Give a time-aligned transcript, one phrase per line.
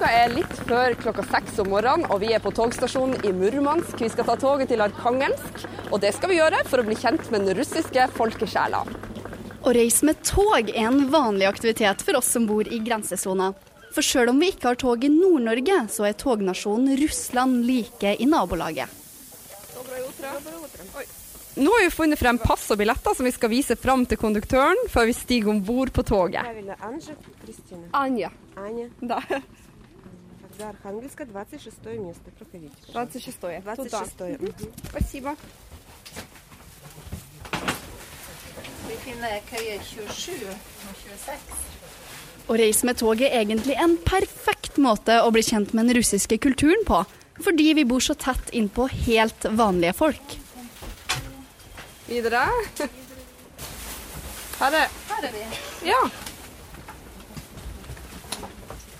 [0.00, 3.98] Klokka er litt før klokka seks om morgenen, og vi er på togstasjonen i Murmansk.
[4.00, 7.28] Vi skal ta toget til Arkangelsk, og det skal vi gjøre for å bli kjent
[7.28, 8.80] med den russiske folkesjela.
[9.60, 13.50] Å reise med tog er en vanlig aktivitet for oss som bor i grensesona.
[13.92, 18.32] For sjøl om vi ikke har tog i Nord-Norge, så er tognasjonen Russland like i
[18.32, 18.88] nabolaget.
[21.60, 24.80] Nå har vi funnet frem pass og billetter som vi skal vise frem til konduktøren
[24.88, 26.40] før vi stiger om bord på toget.
[27.92, 28.32] Anja.
[28.56, 28.92] Anja.
[29.04, 29.20] Da.
[30.59, 30.59] Аня.
[30.59, 30.59] Da.
[30.59, 32.31] Тогда Архангельская, 26 место.
[32.37, 32.73] Проходите.
[32.91, 33.61] 26.
[33.63, 34.73] 26 Мгм.
[34.89, 35.35] Спасибо.
[38.87, 41.39] Vi finner køye 27 og 26.
[42.47, 46.37] Å reise med tog er egentlig en perfekt måte å bli kjent med den russiske
[46.37, 47.03] kulturen på,
[47.41, 50.37] fordi vi bor så tett innpå helt vanlige folk.
[52.07, 52.45] Videre.
[54.59, 55.89] Her er Her er vi.
[55.89, 56.03] Ja.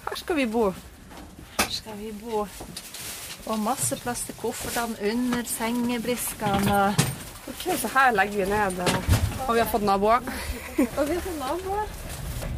[0.09, 0.73] Her skal vi bo.
[1.70, 2.40] Her skal vi bo.
[3.46, 6.80] Og masse plass til koffertene under sengebriskene.
[7.46, 10.26] Ok, Så her legger vi ned, eh, og vi har fått naboer.
[10.80, 11.94] Og vi har fått naboer.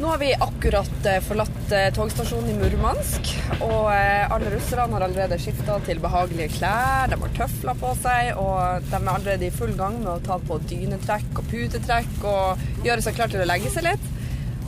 [0.01, 5.43] Nå har vi akkurat eh, forlatt eh, togstasjonen i Murmansk, og alle russerne har allerede
[5.45, 9.77] skifta til behagelige klær, de har tøfler på seg, og de er allerede i full
[9.77, 13.77] gang med å ta på dynetrekk og putetrekk og gjøre seg klar til å legge
[13.77, 14.13] seg litt.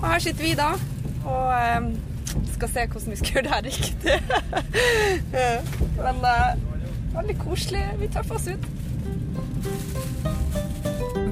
[0.03, 0.75] Og her sitter vi da
[1.25, 1.95] og eh,
[2.55, 4.17] skal se hvordan vi skal gjøre det her riktig.
[6.05, 6.53] Men eh,
[7.15, 7.85] veldig koselig.
[8.01, 8.65] Vi tøffer oss ut.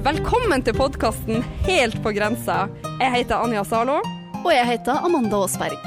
[0.03, 2.67] Velkommen til podkasten Helt på grensa.
[2.99, 4.01] Jeg heter Anja Zalo.
[4.43, 5.79] Og jeg heter Amanda Aasberg.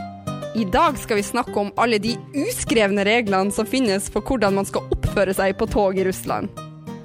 [0.57, 4.65] I dag skal vi snakke om alle de uskrevne reglene som finnes for hvordan man
[4.69, 6.49] skal oppføre seg på tog i Russland.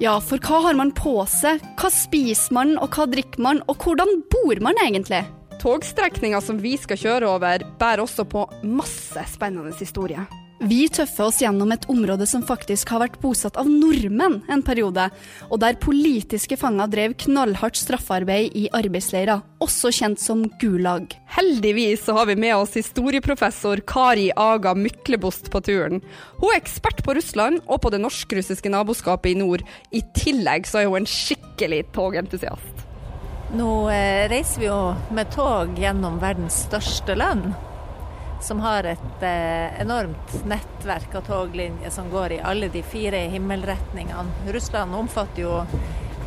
[0.00, 3.84] Ja, for hva har man på seg, hva spiser man, og hva drikker man, og
[3.84, 5.20] hvordan bor man egentlig?
[5.62, 10.26] Togstrekninga som vi skal kjøre over, bærer også på masse spennende historier.
[10.62, 15.08] Vi tøffer oss gjennom et område som faktisk har vært bosatt av nordmenn en periode,
[15.50, 21.14] og der politiske fanger drev knallhardt straffarbeid i arbeidsleirer, også kjent som Gulag.
[21.34, 26.02] Heldigvis så har vi med oss historieprofessor Kari Aga Myklebost på turen.
[26.38, 29.66] Hun er ekspert på Russland og på det norsk-russiske naboskapet i nord.
[29.94, 32.71] I tillegg så er hun en skikkelig togentusiast.
[33.54, 37.50] Nå eh, reiser vi jo med tog gjennom verdens største land,
[38.40, 44.48] som har et eh, enormt nettverk av toglinjer som går i alle de fire himmelretningene.
[44.56, 45.58] Russland omfatter jo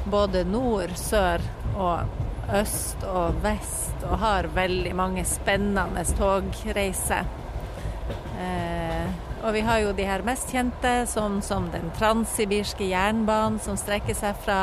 [0.05, 1.41] både nord, sør
[1.73, 7.25] og øst og vest, og har veldig mange spennende togreiser.
[8.37, 13.77] Eh, og vi har jo de her mest kjente, som, som den transsibirske jernbanen, som
[13.77, 14.59] strekker seg fra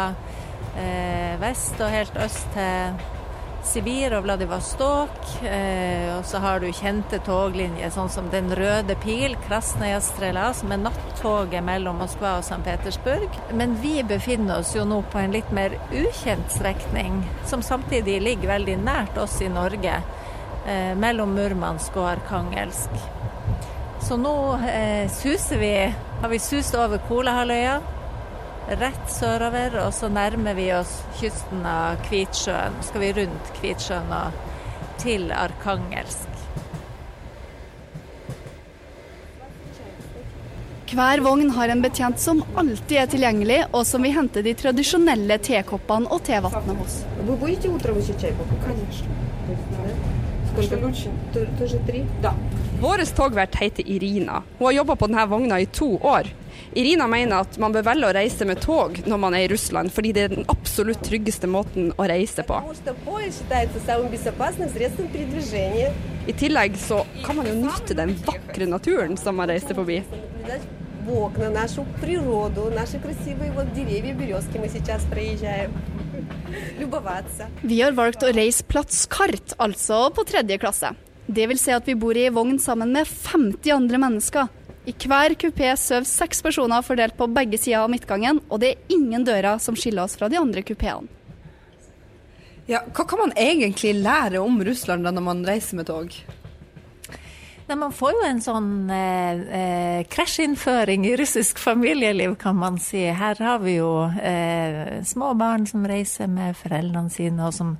[0.75, 3.03] eh, vest og helt øst til
[3.62, 5.20] Sibir og Vladivostok.
[5.47, 10.75] Eh, og så har du kjente toglinjer, sånn som Den røde pil, Krasnaja Strela, som
[10.75, 12.59] er nattoget mellom Moskva og St.
[12.66, 13.31] Petersburg.
[13.54, 18.56] Men vi befinner oss jo nå på en litt mer ukjent strekning, som samtidig ligger
[18.56, 20.03] veldig nært oss i Norge,
[20.66, 23.22] eh, mellom Murmansk og Arkangelsk.
[24.03, 24.37] Så nå
[24.67, 25.75] eh, suser vi
[26.21, 27.81] Har vi sust over Kolahalvøya,
[28.79, 32.79] rett sørover, og så nærmer vi oss kysten av Kvitsjøen.
[32.79, 34.37] Så skal vi rundt Kvitsjøen og
[35.03, 36.31] til Arkangelsk.
[40.93, 45.39] Hver vogn har en betjent som alltid er tilgjengelig, og som vil hente de tradisjonelle
[45.41, 47.01] tekoppene og tevannet hos.
[50.56, 51.38] Вы будете утром еще чай попить?
[51.38, 51.38] Конечно.
[51.38, 51.58] Сколько лучше?
[51.59, 52.06] Тоже три?
[52.22, 52.34] Da.
[52.81, 54.44] Vår togvert heter Irina.
[54.59, 56.28] Hun har jobba på denne vogna i to år.
[56.74, 59.92] Irina mener at man bør velge å reise med tog når man er i Russland,
[59.92, 62.53] fordi det er den absolutt tryggeste måten å reise på.
[62.53, 65.94] Потому что поезд считается самым безопасным средством передвижения.
[66.28, 70.03] I tillegg så kan man jo nyte den vakre naturen som man reiser forbi.
[70.12, 70.62] Наблюдать
[71.06, 75.72] в окна, нашу природу, наши красивые вот деревья, березки мы сейчас проезжаем.
[77.62, 80.93] Vi har valgt å reise platskart, altså på tredje klasse.
[81.26, 84.50] Det vil si at vi bor i vogn sammen med 50 andre mennesker.
[84.85, 88.94] I hver kupé sover seks personer fordelt på begge sider av midtgangen, og det er
[88.97, 91.06] ingen dører som skiller oss fra de andre kupeene.
[92.70, 96.14] Ja, hva kan man egentlig lære om Russland når man reiser med tog?
[97.69, 103.05] Nei, man får jo en sånn eh, eh, krasjinnføring i russisk familieliv, kan man si.
[103.06, 107.76] Her har vi jo eh, små barn som reiser med foreldrene sine, og som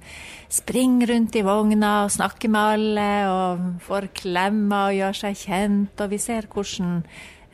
[0.53, 6.05] springer rundt i vogna og snakker med alle, og får klemmer og gjør seg kjent.
[6.05, 7.03] Og vi ser hvordan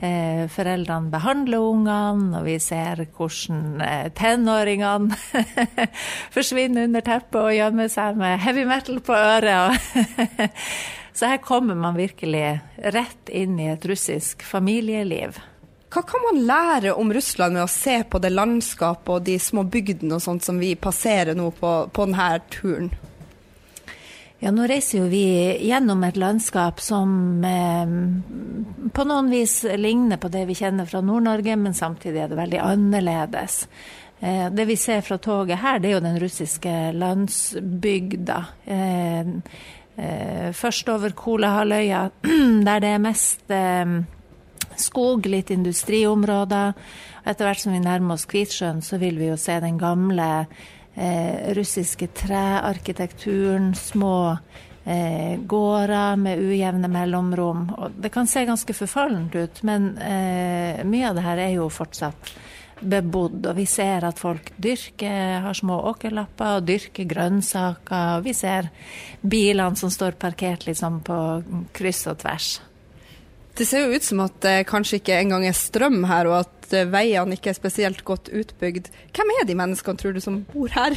[0.05, 5.17] eh, foreldrene behandler ungene, og vi ser hvordan eh, tenåringene
[6.37, 9.81] forsvinner under teppet og gjemmer seg med heavy metal på øret.
[11.19, 15.41] Så her kommer man virkelig rett inn i et russisk familieliv.
[15.91, 19.65] Hva kan man lære om Russland med å se på det landskapet og de små
[19.67, 22.93] bygdene og sånt som vi passerer nå på, på denne turen?
[24.39, 25.25] Ja, nå reiser jo vi
[25.67, 27.11] gjennom et landskap som
[27.43, 27.95] eh,
[28.95, 32.61] på noen vis ligner på det vi kjenner fra Nord-Norge, men samtidig er det veldig
[32.63, 33.65] annerledes.
[34.21, 38.39] Eh, det vi ser fra toget her, det er jo den russiske landsbygda.
[38.71, 39.35] Eh,
[40.55, 42.05] først over Kolahalvøya,
[42.69, 43.97] der det er mest eh,
[44.79, 46.75] skog, litt industriområder.
[47.29, 50.29] Etter hvert som vi nærmer oss Kvitsjøen, så vil vi jo se den gamle
[50.95, 54.19] eh, russiske trearkitekturen, små
[54.85, 57.67] eh, gårder med ujevne mellomrom.
[57.77, 61.69] Og det kan se ganske forfallent ut, men eh, mye av det her er jo
[61.73, 62.33] fortsatt
[62.81, 63.43] bebodd.
[63.47, 68.19] Og vi ser at folk dyrker, har små åkerlapper og dyrker grønnsaker.
[68.19, 68.71] Og vi ser
[69.23, 71.19] bilene som står parkert liksom på
[71.77, 72.51] kryss og tvers.
[73.59, 76.75] Det ser jo ut som at det kanskje ikke engang er strøm her, og at
[76.93, 78.93] veiene ikke er spesielt godt utbygd.
[79.17, 80.95] Hvem er de menneskene, tror du, som bor her?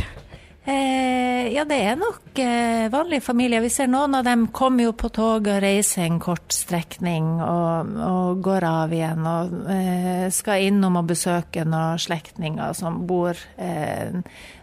[0.63, 3.63] Eh, ja, det er nok eh, vanlige familier.
[3.63, 7.95] Vi ser noen av dem kommer jo på tog og reiser en kort strekning og,
[8.05, 9.25] og går av igjen.
[9.25, 14.13] Og eh, skal innom og besøke noen slektninger som bor eh,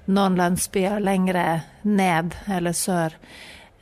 [0.06, 1.46] noen landsbyer lengre
[1.82, 3.18] ned eller sør.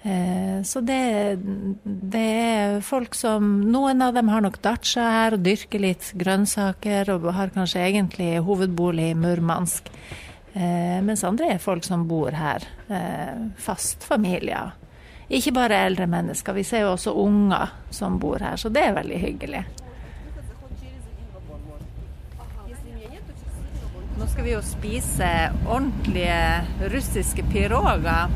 [0.07, 1.37] Eh, så det,
[1.85, 7.11] det, er folk som Noen av dem har nok datsja her og dyrker litt grønnsaker
[7.13, 9.93] og har kanskje egentlig hovedbolig i Murmansk.
[10.57, 12.63] Eh, mens andre er folk som bor her.
[12.89, 14.61] Eh, fast familie.
[15.29, 18.97] Ikke bare eldre mennesker, vi ser jo også unger som bor her, så det er
[18.97, 19.63] veldig hyggelig.
[24.17, 25.29] Nå skal vi jo spise
[25.67, 28.33] ordentlige russiske piroger.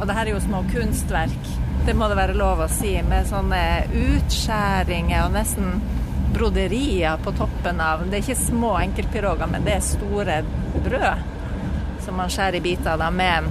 [0.00, 1.50] Og det her er jo små kunstverk,
[1.86, 3.64] det må det være lov å si, med sånne
[3.96, 5.78] utskjæringer og nesten
[6.32, 10.42] broderier på toppen av Det er ikke små enkeltpiroger, men det er store
[10.82, 11.30] brød
[12.04, 13.48] som man skjærer i biter da med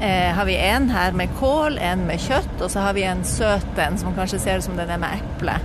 [0.00, 3.24] eh, har vi en her med kål, en med kjøtt, og så har vi en
[3.24, 5.56] søt en som kanskje ser ut som den er med eple.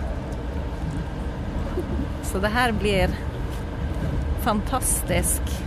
[2.31, 3.11] Så det her blir
[4.45, 5.59] fantastisk.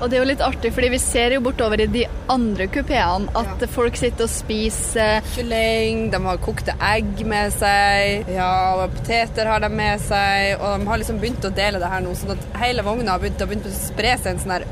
[0.00, 3.28] Og det er jo litt artig, fordi vi ser jo bortover i de andre kupeene
[3.36, 3.68] at ja.
[3.68, 9.68] folk sitter og spiser Kylling, de har kokte egg med seg, ja, poteter har de
[9.72, 10.54] med seg.
[10.56, 13.20] Og de har liksom begynt å dele det her nå, sånn at hele vogna har
[13.20, 14.66] begynt, å spre seg en sånn her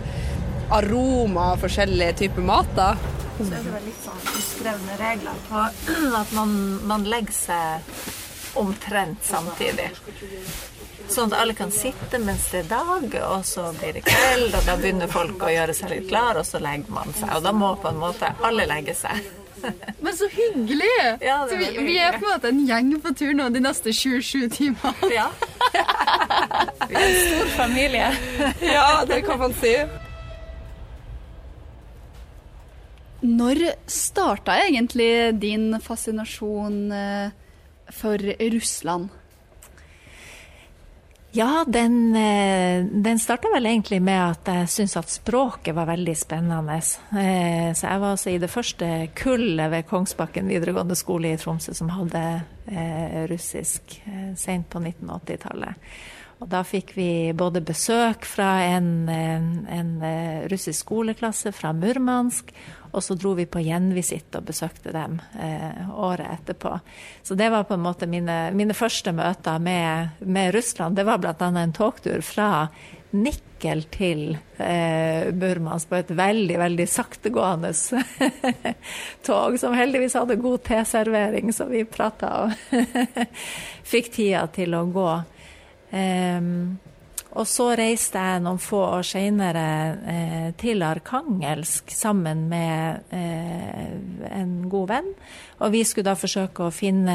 [0.70, 2.96] aroma av forskjellige typer mater.
[3.38, 5.66] Så er det litt sånn uskrevne regler på
[6.22, 6.56] at man,
[6.90, 9.92] man legger seg omtrent samtidig.
[11.08, 14.66] Sånn at alle kan sitte mens det er dag, og så blir det kveld, og
[14.66, 17.30] da begynner folk å gjøre seg litt klar, og så legger man seg.
[17.36, 19.22] Og da må på en måte alle legge seg.
[20.04, 20.90] Men så hyggelig!
[21.24, 23.94] Ja, så vi, vi, er på en måte en gjeng på tur nå de neste
[23.94, 25.14] 27 timene.
[25.14, 25.30] Ja.
[26.88, 28.12] Vi er en stor familie.
[28.64, 29.74] Ja, det kan man si.
[33.20, 33.58] Når
[33.90, 37.30] starta egentlig din fascinasjon eh,
[37.90, 39.08] for Russland?
[41.34, 46.14] Ja, den, eh, den starta vel egentlig med at jeg syntes at språket var veldig
[46.16, 46.78] spennende.
[46.78, 51.74] Eh, så jeg var altså i det første kullet ved Kongsbakken videregående skole i Tromsø
[51.74, 52.22] som hadde
[53.30, 53.98] russisk
[54.36, 55.90] sent på 1980-tallet.
[56.38, 59.94] Og da fikk vi både besøk fra en, en, en
[60.52, 62.52] russisk skoleklasse fra Murmansk,
[62.92, 66.78] og så dro vi på gjenvisitt og besøkte dem eh, året etterpå.
[67.22, 70.96] Så det var på en måte mine, mine første møter med, med Russland.
[70.96, 71.34] Det var bl.a.
[71.48, 72.68] en togtur fra
[73.10, 74.22] Nikkel til
[74.60, 77.72] eh, Burmans på et veldig, veldig saktegående
[79.26, 82.76] tog, som heldigvis hadde god teservering, så vi prata og
[83.92, 85.08] fikk tida til å gå.
[85.88, 86.76] Um,
[87.38, 89.66] og så reiste jeg noen få år senere
[90.10, 93.92] eh, til Arkangelsk sammen med eh,
[94.34, 95.12] en god venn.
[95.62, 97.14] Og vi skulle da forsøke å finne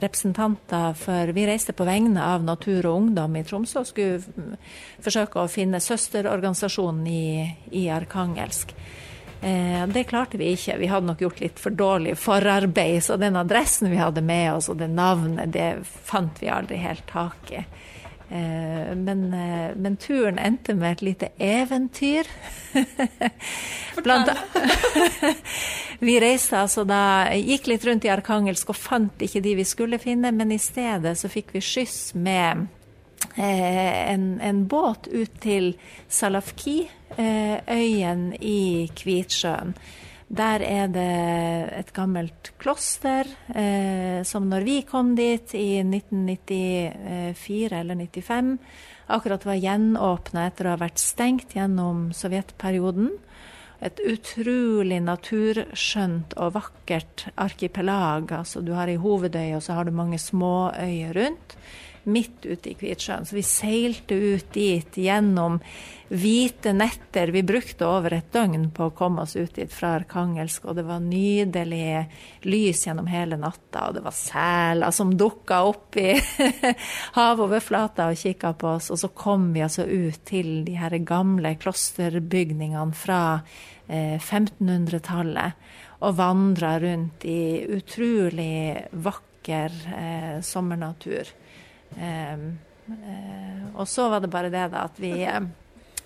[0.00, 4.56] representanter for Vi reiste på vegne av Natur og Ungdom i Tromsø og skulle
[5.04, 7.24] forsøke å finne søsterorganisasjonen i,
[7.76, 8.72] i Arkangelsk.
[9.42, 10.78] Eh, det klarte vi ikke.
[10.80, 13.04] Vi hadde nok gjort litt for dårlig forarbeid.
[13.04, 17.04] Så den adressen vi hadde med oss og det navnet, det fant vi aldri helt
[17.12, 17.64] tak i.
[18.30, 22.28] Eh, men, eh, men, turen endte med et lite eventyr.
[24.04, 24.30] Blant,
[25.98, 29.98] vi reiste altså da, gikk litt rundt i Arkangelsk og fant ikke de vi skulle
[29.98, 32.68] finne, men i stedet så fikk vi skyss med
[33.34, 35.72] eh, en, en, båt ut til
[36.06, 36.84] Salafki,
[37.18, 39.74] eh, øyen i Kvitsjøen.
[40.30, 41.10] Der er det
[41.74, 48.52] et gammelt kloster eh, som når vi kom dit i 1994 eller 95,
[49.10, 53.10] akkurat var gjenåpna etter å ha vært stengt gjennom sovjetperioden.
[53.82, 58.30] Et utrolig naturskjønt og vakkert arkipelag.
[58.30, 61.58] Altså du har ei hovedøy, og så har du mange småøyer rundt
[62.04, 63.26] midt ute i Kvitsjøen.
[63.26, 65.58] Så vi seilte ut dit gjennom
[66.10, 67.30] hvite netter.
[67.30, 70.84] Vi brukte over et døgn på å komme oss ut dit fra Arkangelsk, og det
[70.88, 72.04] var nydelige
[72.50, 73.86] lys gjennom hele natta.
[73.88, 76.14] Og det var seler som dukka opp i
[77.18, 78.90] havoverflata og kikka på oss.
[78.90, 83.22] Og så kom vi altså ut til de her gamle klosterbygningene fra
[83.86, 85.70] eh, 1500-tallet.
[86.00, 91.28] Og vandra rundt i utrolig vakker eh, sommernatur.
[91.96, 95.42] Um, uh, og så var det bare det da at vi, uh,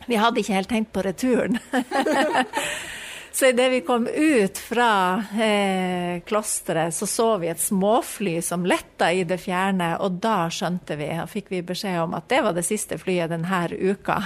[0.07, 1.59] vi hadde ikke helt tenkt på returen.
[3.35, 9.11] så idet vi kom ut fra eh, klosteret, så så vi et småfly som letta
[9.13, 12.55] i det fjerne, og da skjønte vi, og fikk vi beskjed om at det var
[12.55, 14.21] det siste flyet denne uka.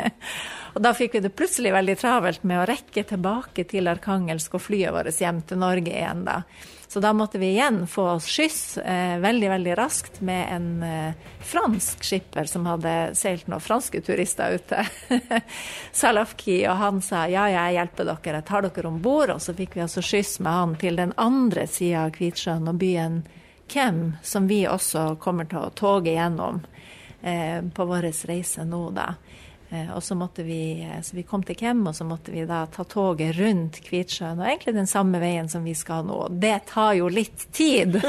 [0.74, 4.64] og da fikk vi det plutselig veldig travelt med å rekke tilbake til Arkangelsk og
[4.64, 6.40] flyet vårt hjem til Norge igjen da.
[6.88, 11.26] Så da måtte vi igjen få oss skyss eh, veldig, veldig raskt med en eh,
[11.44, 14.86] fransk skipper som hadde seilt noen franske turister ute.
[15.92, 19.34] Salafki, og han sa ja, jeg hjelper dere, jeg tar dere om bord.
[19.36, 22.80] Og så fikk vi altså skyss med han til den andre sida av Kvitsjøen og
[22.80, 23.20] byen
[23.68, 26.62] Kem, som vi også kommer til å toge gjennom
[27.20, 29.10] eh, på vår reise nå, da.
[29.70, 32.46] Eh, og så måtte vi, eh, så vi kom til Kem, og så måtte vi
[32.48, 34.40] da ta toget rundt Kvitsjøen.
[34.40, 36.22] Og egentlig den samme veien som vi skal nå.
[36.40, 38.00] Det tar jo litt tid!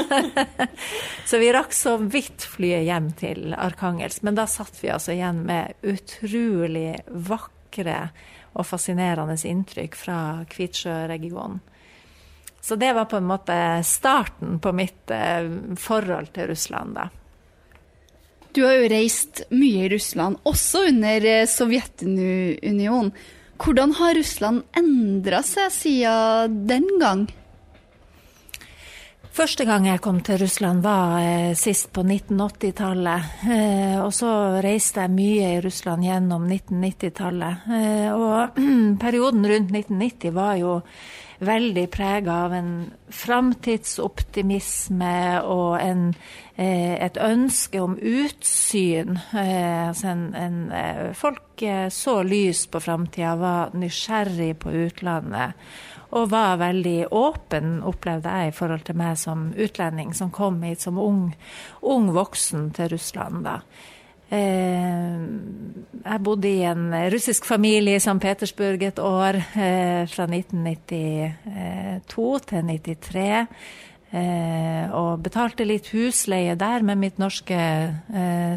[1.28, 4.22] så vi rakk så vidt flyet hjem til Arkangels.
[4.24, 8.06] Men da satt vi altså igjen med utrolig vakre
[8.56, 11.60] og fascinerende inntrykk fra Kvitsjø-regionen.
[12.60, 15.48] Så det var på en måte starten på mitt eh,
[15.80, 17.08] forhold til Russland, da.
[18.54, 23.12] Du har jo reist mye i Russland, også under eh, Sovjetunionen.
[23.60, 27.28] Hvordan har Russland endra seg siden den gang?
[29.30, 33.28] Første gang jeg kom til Russland var eh, sist på 1980-tallet.
[33.46, 34.30] Eh, og så
[34.64, 37.68] reiste jeg mye i Russland gjennom 1990-tallet.
[37.78, 38.58] Eh, og
[39.04, 40.74] perioden rundt 1990 var jo
[41.40, 46.14] veldig prega av en framtidsoptimisme og en,
[46.56, 49.18] eh, et ønske om utsyn.
[49.34, 51.42] Eh, altså en, en, eh, folk
[51.90, 55.52] så lys på framtida, var nysgjerrig på utlandet.
[56.12, 60.80] Og var veldig åpen, opplevde jeg, i forhold til meg som utlending som kom hit
[60.80, 61.34] som ung,
[61.82, 63.44] ung voksen til Russland.
[63.44, 63.60] da.
[64.30, 65.18] Eh,
[66.00, 68.20] jeg bodde i en russisk familie i St.
[68.22, 73.48] Petersburg et år, eh, fra 1992 til 1993.
[74.12, 77.94] Eh, og betalte litt husleie der med mitt norske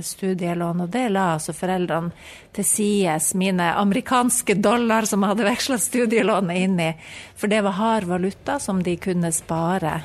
[0.02, 0.82] studielån.
[0.82, 2.12] Og det la altså foreldrene
[2.54, 6.94] til sides mine amerikanske dollar som hadde veksla studielånet inn i.
[7.36, 10.02] For det var hard valuta som de kunne spare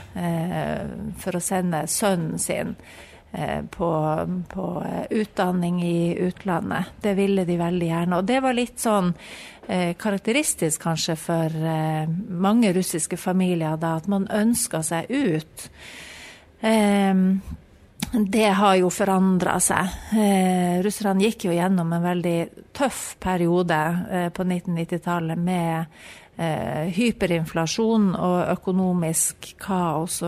[1.17, 2.77] for å sende sønnen sin
[3.71, 3.89] på,
[4.49, 6.85] på, eh, utdanning i utlandet.
[7.01, 8.19] Det ville de veldig gjerne.
[8.19, 9.13] Og det var litt sånn
[9.67, 15.69] eh, karakteristisk kanskje for eh, mange russiske familier, da, at man ønska seg ut.
[16.61, 17.25] Eh,
[18.09, 19.99] det har jo forandra seg.
[20.17, 22.39] Eh, russerne gikk jo gjennom en veldig
[22.73, 23.83] tøff periode
[24.33, 26.01] på 1990-tallet med
[26.39, 30.23] hyperinflasjon og økonomisk kaos.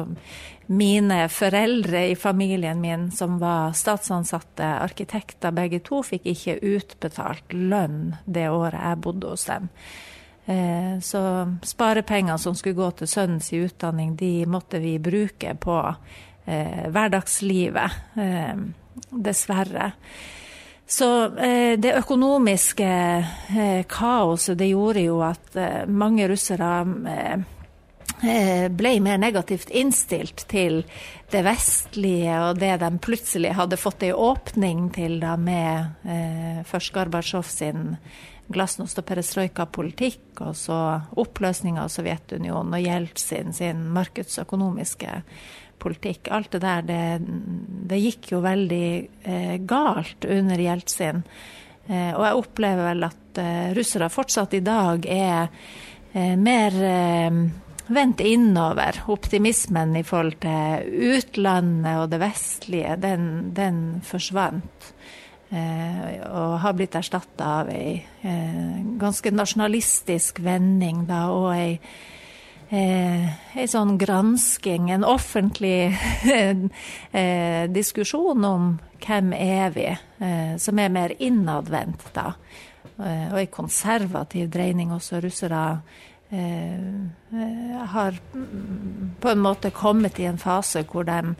[0.66, 8.16] mine foreldre i familien min som var statsansatte arkitekter begge to, fikk ikke utbetalt lønn
[8.26, 9.68] det året jeg bodde hos dem.
[10.50, 11.22] Eh, så
[11.62, 15.78] sparepengene som skulle gå til sønnens utdanning, de måtte vi bruke på
[16.46, 17.98] eh, hverdagslivet.
[18.18, 18.56] Eh,
[19.10, 19.92] dessverre.
[20.90, 21.06] Så
[21.38, 22.90] eh, det økonomiske
[23.54, 26.70] eh, kaoset, det gjorde jo at eh, mange russere
[28.20, 30.82] ble mer negativt innstilt til
[31.32, 36.92] det vestlige og det de plutselig hadde fått ei åpning til da med eh, først
[36.92, 37.94] Gorbatsjov sin
[38.50, 40.76] glasnost og perestrojka-politikk, og så
[41.22, 45.20] oppløsninga av Sovjetunionen og Jeltsin sin markedsøkonomiske
[45.80, 46.30] politikk.
[46.32, 47.00] Alt det der, det,
[47.90, 48.86] det gikk jo veldig
[49.24, 51.24] eh, galt under Jeltsin.
[51.86, 55.48] Eh, og jeg opplever vel at eh, russere fortsatt i dag er
[56.12, 57.40] eh, mer eh,
[57.90, 59.02] vendt innover.
[59.10, 64.92] Optimismen i forhold til utlandet og det vestlige, den, den forsvant.
[65.50, 67.96] Eh, og har blitt erstatta av ei
[69.00, 71.80] ganske nasjonalistisk vending, da, og ei,
[72.70, 75.90] eh, ei sånn gransking, en offentlig
[76.30, 82.32] eh, diskusjon om hvem er vi, eh, som er mer innadvendt, da.
[83.00, 85.22] Eh, og ei konservativ dreining også.
[85.24, 85.64] Russere
[87.90, 88.18] har
[89.20, 91.34] på en måte kommet i en fase hvor de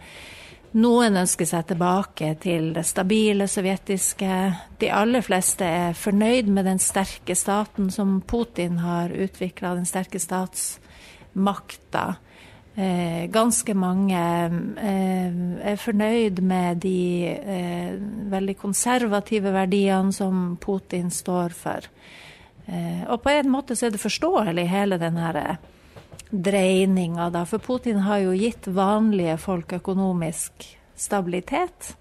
[0.82, 4.34] noen ønsker seg tilbake til det stabile sovjetiske.
[4.82, 10.18] De aller fleste er fornøyd med den sterke staten som Putin har utvikla, den sterke
[11.30, 12.16] statsmakta.
[12.76, 14.16] Eh, ganske mange
[14.78, 15.32] eh,
[15.72, 17.96] er fornøyd med de eh,
[18.30, 21.80] veldig konservative verdiene som Putin står for.
[22.66, 25.58] Eh, og på en måte så er det forståelig, hele den herre
[26.30, 27.44] dreininga, da.
[27.44, 31.96] For Putin har jo gitt vanlige folk økonomisk stabilitet.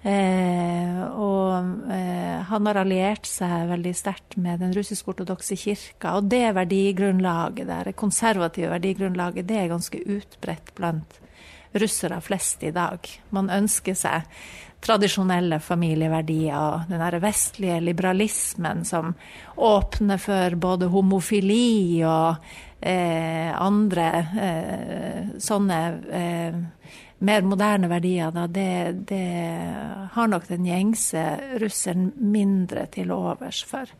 [0.00, 6.16] Eh, og eh, han har alliert seg veldig sterkt med den russisk-ortodokse kirka.
[6.16, 11.20] Og det verdigrunnlaget der, det konservative verdigrunnlaget, det er ganske utbredt blant
[11.76, 13.04] russere flest i dag.
[13.30, 14.26] Man ønsker seg
[14.80, 19.12] tradisjonelle familieverdier og den der vestlige liberalismen som
[19.60, 22.40] åpner for både homofili og
[22.80, 24.08] eh, andre
[24.46, 25.80] eh, sånne
[26.16, 26.60] eh,
[27.20, 29.24] mer moderne verdier, da, det, det,
[30.12, 31.22] har nok den gjengse
[31.60, 33.90] russeren mindre til overs for.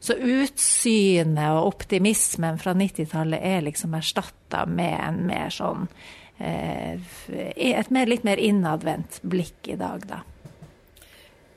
[0.00, 5.88] Så utsynet og optimismen fra 90-tallet er liksom erstatta med en mer sånn
[6.38, 10.22] eh, Et mer, litt mer innadvendt blikk i dag, da.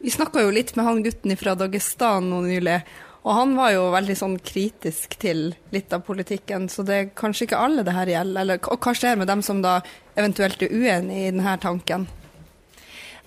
[0.01, 2.79] Vi snakka jo litt med han gutten fra Dagestan nå nylig.
[3.21, 7.45] Og han var jo veldig sånn kritisk til litt av politikken, så det er kanskje
[7.45, 8.41] ikke alle det her gjelder.
[8.41, 9.77] Eller, og hva skjer med dem som da
[10.17, 12.07] eventuelt er uenig i denne tanken?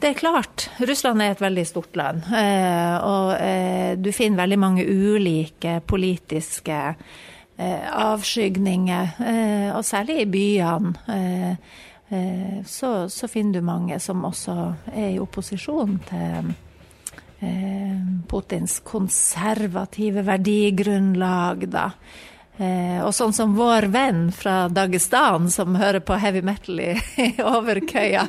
[0.02, 0.66] Det er klart.
[0.82, 2.26] Russland er et veldig stort land.
[2.34, 6.80] Eh, og eh, du finner veldig mange ulike politiske
[7.56, 9.14] eh, avskygninger.
[9.78, 11.56] Og særlig i byene.
[12.68, 14.54] Så, så finner du mange som også
[14.92, 16.52] er i opposisjon til
[17.44, 21.90] Eh, Putins konservative verdigrunnlag, da.
[22.56, 26.92] Eh, og sånn som vår venn fra Dagestan, som hører på heavy metal i,
[27.26, 28.28] i Overkøya,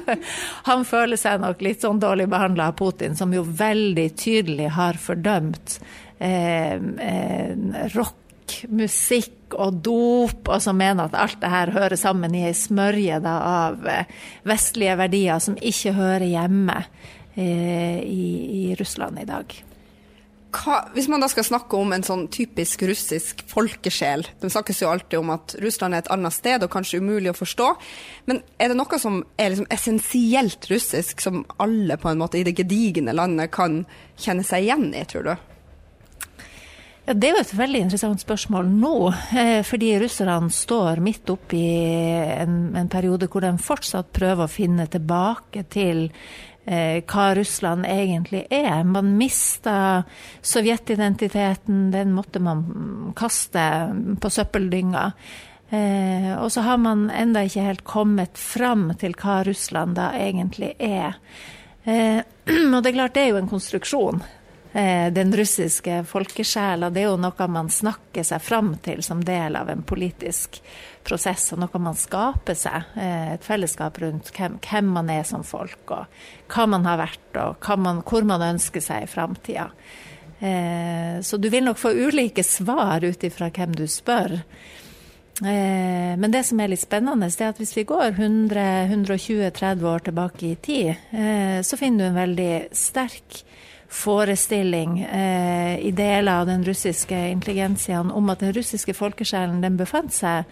[0.65, 4.97] han føler seg nok litt sånn dårlig behandla av Putin, som jo veldig tydelig har
[5.01, 5.77] fordømt
[6.17, 7.53] eh, eh,
[7.93, 12.55] rock, musikk og dop, og som mener at alt det her hører sammen i ei
[12.57, 13.35] smørje da,
[13.69, 14.09] av eh,
[14.49, 16.81] vestlige verdier som ikke hører hjemme
[17.35, 18.25] i,
[18.71, 19.55] i, Russland i dag.
[20.55, 24.87] Hva, hvis man da skal snakke om en sånn typisk russisk folkesjel Det snakkes jo
[24.87, 27.73] alltid om at Russland er et annet sted og kanskje umulig å forstå.
[28.31, 32.45] Men er det noe som er liksom essensielt russisk, som alle på en måte i
[32.47, 33.81] det gedigne landet kan
[34.15, 35.35] kjenne seg igjen i, tror du?
[37.05, 38.95] Ja, Det er jo et veldig interessant spørsmål nå,
[39.37, 41.61] eh, fordi russerne står midt oppi
[42.33, 48.47] en, en periode hvor de fortsatt prøver å finne tilbake til eh, hva Russland egentlig
[48.49, 48.83] er.
[48.89, 50.03] Man mista
[50.41, 52.63] sovjetidentiteten, den måtte man
[53.15, 53.65] kaste
[54.21, 55.11] på søppeldynga.
[55.69, 60.75] Eh, og så har man enda ikke helt kommet fram til hva Russland da egentlig
[60.79, 61.17] er.
[61.83, 62.21] Eh,
[62.73, 64.21] og det er klart, det er jo en konstruksjon.
[64.75, 69.55] Eh, den russiske folkesjela, det er jo noe man snakker seg fram til som del
[69.55, 70.57] av en politisk
[71.07, 72.89] prosess, og noe man skaper seg.
[72.99, 77.39] Eh, et fellesskap rundt hvem, hvem man er som folk, og hva man har vært,
[77.39, 79.69] og man, hvor man ønsker seg i framtida.
[80.43, 84.41] Eh, så du vil nok få ulike svar ut ifra hvem du spør.
[85.35, 90.55] Men det som er litt spennende, er at hvis vi går 100-120-30 år tilbake i
[90.55, 90.93] tid,
[91.67, 93.41] så finner du en veldig sterk
[93.95, 100.13] forestilling eh, i deler av den russiske intelligensiaen om at den russiske folkesjelen den befant
[100.13, 100.43] seg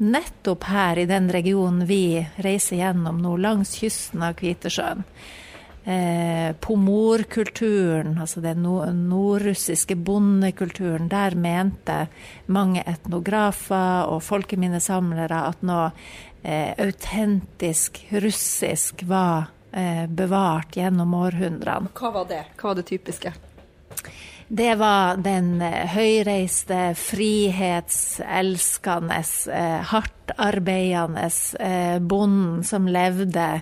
[0.00, 5.04] nettopp her i den regionen vi reiser gjennom nå, langs kysten av Kvitesjøen.
[5.84, 8.66] Eh, pomorkulturen, altså den
[9.08, 12.02] nordrussiske bondekulturen, der mente
[12.52, 15.88] mange etnografer og folkeminnesamlere at noe
[16.44, 19.48] eh, autentisk russisk var
[20.08, 21.92] bevart gjennom århundrene.
[21.94, 22.40] Hva var det?
[22.58, 23.30] Hva var det typiske?
[24.52, 29.20] Det var den eh, høyreiste, frihetselskende,
[29.54, 31.28] eh, hardtarbeidende
[31.60, 33.60] eh, bonden som levde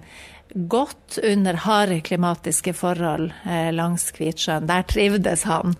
[0.49, 3.29] godt under harde klimatiske forhold
[3.77, 4.65] langs Kvitsjøen.
[4.67, 5.77] Der trivdes han.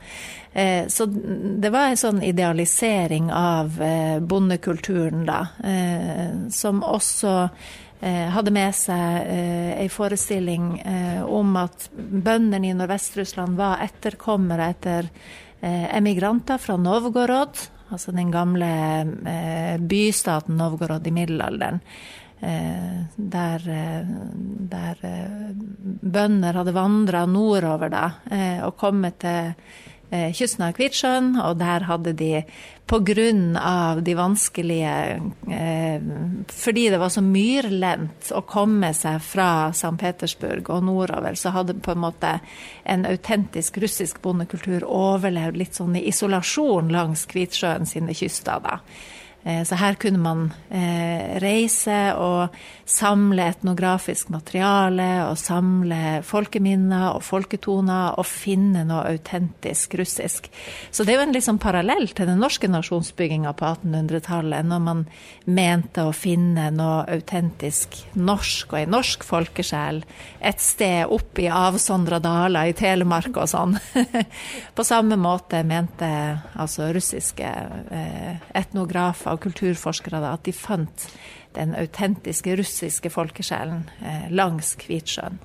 [0.93, 3.81] Så det var en sånn idealisering av
[4.29, 5.47] bondekulturen, da,
[6.53, 7.49] som også
[8.01, 9.31] hadde med seg
[9.83, 10.69] ei forestilling
[11.27, 15.09] om at bøndene i Nordvest-Russland var etterkommere etter
[15.99, 17.59] emigranter fra Novgorod,
[17.91, 18.69] altså den gamle
[19.91, 21.83] bystaten Novgorod i middelalderen.
[22.39, 23.67] Der,
[24.71, 25.03] der
[26.01, 28.05] bønder hadde vandra nordover da,
[28.63, 29.55] og kommet til
[30.11, 32.33] eh, kysten av Kvitsjøen, og der hadde de
[32.89, 34.01] pga.
[34.01, 35.21] de vanskelige
[35.51, 36.03] eh,
[36.49, 39.95] Fordi det var så myrlendt å komme seg fra St.
[40.01, 42.39] Petersburg og nordover, så hadde på en måte
[42.85, 48.61] en autentisk russisk bondekultur overlevd litt sånn i isolasjon langs Kvitsjøen sine kyster.
[48.65, 48.81] da.
[49.45, 52.55] Eh, så her kunne man eh, reise og
[52.89, 60.49] samle etnografisk materiale og samle folkeminner og folketoner og finne noe autentisk russisk.
[60.91, 65.05] Så det er jo en liksom parallell til den norske nasjonsbygginga på 1800-tallet, når man
[65.47, 70.03] mente å finne noe autentisk norsk og ei norsk folkesjel
[70.41, 73.79] et sted opp i avsondra daler i Telemark og sånn.
[74.77, 76.09] på samme måte mente
[76.59, 81.09] altså russiske eh, etnografer og kulturforskere da, at de fant
[81.57, 85.39] den autentiske russiske folkesjelen eh, langs Kvitsjøen.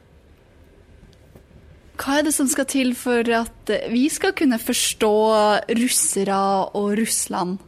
[1.93, 5.13] Hva er det som skal til for at vi skal kunne forstå
[5.77, 6.39] russere
[6.73, 7.61] og Russland?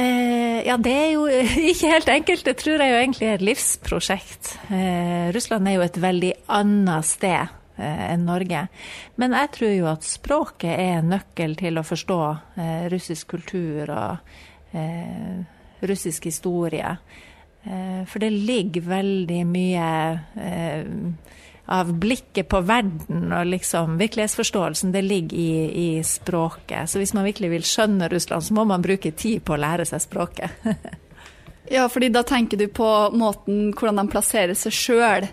[0.00, 1.26] Eh, ja, det er jo
[1.72, 2.44] ikke helt enkelt.
[2.46, 4.54] Det tror jeg jo egentlig er et livsprosjekt.
[4.72, 8.66] Eh, Russland er jo et veldig annet sted eh, enn Norge.
[9.20, 12.20] Men jeg tror jo at språket er nøkkel til å forstå
[12.60, 14.32] eh, russisk kultur og
[14.76, 15.40] eh,
[15.80, 16.96] russisk historie.
[17.62, 19.88] Eh, for det ligger veldig mye
[20.40, 20.86] eh,
[21.70, 25.50] av blikket på verden og liksom virkelighetsforståelsen, det ligger i,
[25.82, 26.90] i, språket.
[26.90, 29.86] Så hvis man virkelig vil skjønne Russland, så må man bruke tid på å lære
[29.86, 30.64] seg språket.
[31.76, 35.28] ja, fordi da tenker du på måten hvordan de plasserer seg sjøl,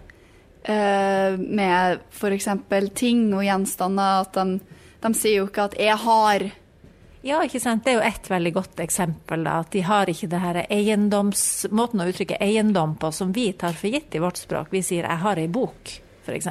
[0.68, 2.48] eh, med f.eks.
[2.94, 4.24] ting og gjenstander.
[4.28, 6.50] At de, de sier jo ikke at 'jeg har'
[7.28, 7.84] Ja, ikke sant.
[7.84, 9.44] Det er jo ett veldig godt eksempel.
[9.44, 11.66] Da, at de har ikke det her eiendoms...
[11.76, 14.70] Måten å uttrykke eiendom på som vi tar for gitt i vårt språk.
[14.72, 16.48] Vi sier 'jeg har ei bok', f.eks.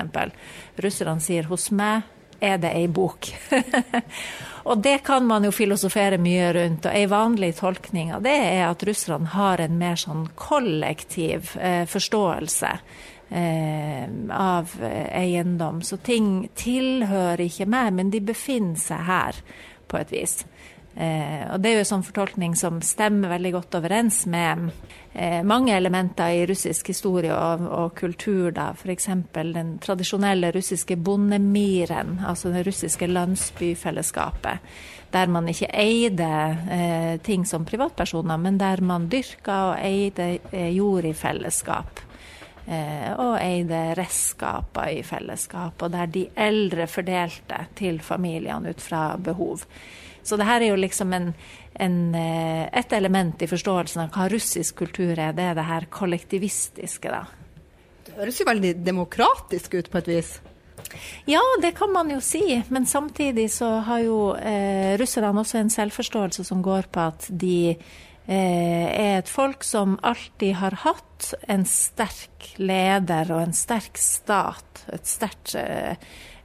[0.77, 2.03] Russerne sier 'hos meg
[2.41, 3.33] er det ei bok'.
[4.69, 6.87] og det kan man jo filosofere mye rundt.
[6.87, 11.87] Og ei vanlig tolkning av det er at russerne har en mer sånn kollektiv eh,
[11.87, 12.79] forståelse.
[13.29, 14.71] Eh, av
[15.11, 15.81] eiendom.
[15.83, 19.41] Så ting tilhører ikke meg, men de befinner seg her
[19.91, 20.37] på et vis.
[20.97, 24.71] Eh, og det er jo en sånn fortolkning som stemmer veldig godt overens med
[25.13, 28.49] eh, mange elementer i russisk historie og, og kultur.
[28.57, 29.11] da, F.eks.
[29.35, 34.73] den tradisjonelle russiske bondemiren, altså det russiske landsbyfellesskapet.
[35.13, 36.33] Der man ikke eide
[36.73, 42.06] eh, ting som privatpersoner, men der man dyrka og eide eh, jord i fellesskap.
[42.67, 49.13] Eh, og eide redskaper i fellesskap, og der de eldre fordelte til familiene ut fra
[49.23, 49.63] behov.
[50.27, 51.29] Så det her er jo liksom en,
[51.79, 55.37] en, eh, et element i forståelsen av hva russisk kultur er.
[55.37, 57.23] Det er det her kollektivistiske, da.
[58.09, 60.35] Det høres jo veldig demokratisk ut på et vis?
[61.31, 62.43] Ja, det kan man jo si.
[62.69, 67.77] Men samtidig så har jo eh, russerne også en selvforståelse som går på at de
[68.35, 74.83] er et folk som alltid har hatt en sterk leder og en sterk stat.
[74.93, 75.95] Et sterkt eh,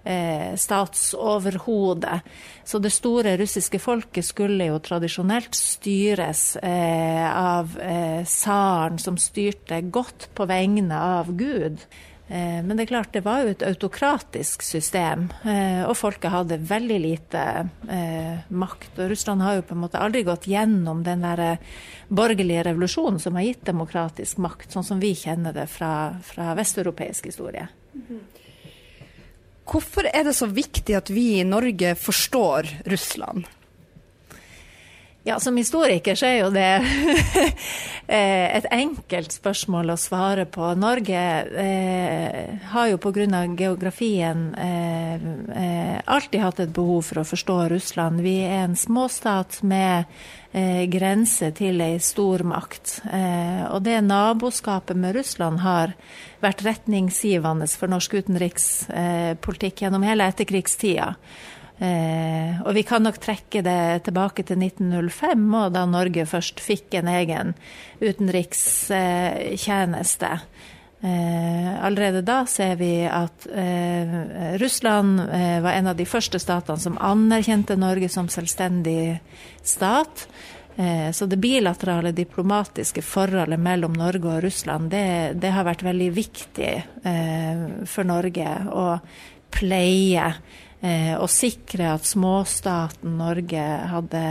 [0.03, 2.19] eh, statsoverhode.
[2.63, 10.29] Så det store russiske folket skulle jo tradisjonelt styres eh, av eh, som styrte godt
[10.35, 11.81] på vegne av Gud.
[12.31, 16.61] Eh, men det er klart, det var jo et autokratisk system, eh, og folket hadde
[16.63, 17.41] veldig lite
[17.91, 18.93] eh, makt.
[18.95, 21.59] Og Russland har jo på en måte aldri gått gjennom den der
[22.07, 27.27] borgerlige revolusjonen som har gitt demokratisk makt, sånn som vi kjenner det fra, fra vesteuropeisk
[27.33, 27.67] historie.
[27.93, 28.21] -hmm.
[29.65, 33.45] Hvorfor er det så viktig at vi i Norge forstår Russland?
[35.23, 36.81] Ja, Som historiker så er jo det
[38.07, 40.71] eh, et enkelt spørsmål å svare på.
[40.73, 41.21] Norge
[41.61, 43.43] eh, har jo pga.
[43.53, 45.21] geografien eh,
[45.61, 48.25] eh, alltid hatt et behov for å forstå Russland.
[48.25, 50.09] Vi er en småstat med
[50.57, 53.03] eh, grense til ei stormakt.
[53.05, 55.93] Eh, og det naboskapet med Russland har
[56.41, 61.13] vært retningsgivende for norsk utenrikspolitikk gjennom hele etterkrigstida.
[61.81, 66.93] Eh, og vi kan nok trekke det tilbake til 1905, og da Norge først fikk
[66.99, 67.57] en egen
[68.03, 70.29] utenrikstjeneste.
[71.01, 76.77] Eh, allerede da ser vi at eh, Russland eh, var en av de første statene
[76.77, 79.17] som anerkjente Norge som selvstendig
[79.65, 80.29] stat.
[80.77, 86.13] Eh, så det bilaterale diplomatiske forholdet mellom Norge og Russland, det, det har vært veldig
[86.13, 89.01] viktig eh, for Norge å
[89.51, 90.31] pleie
[90.81, 94.21] og sikre at småstaten Norge hadde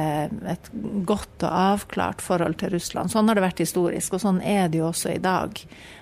[0.51, 0.71] et
[1.07, 3.13] godt og avklart forhold til Russland.
[3.13, 5.61] Sånn har det vært historisk, og sånn er det jo også i dag.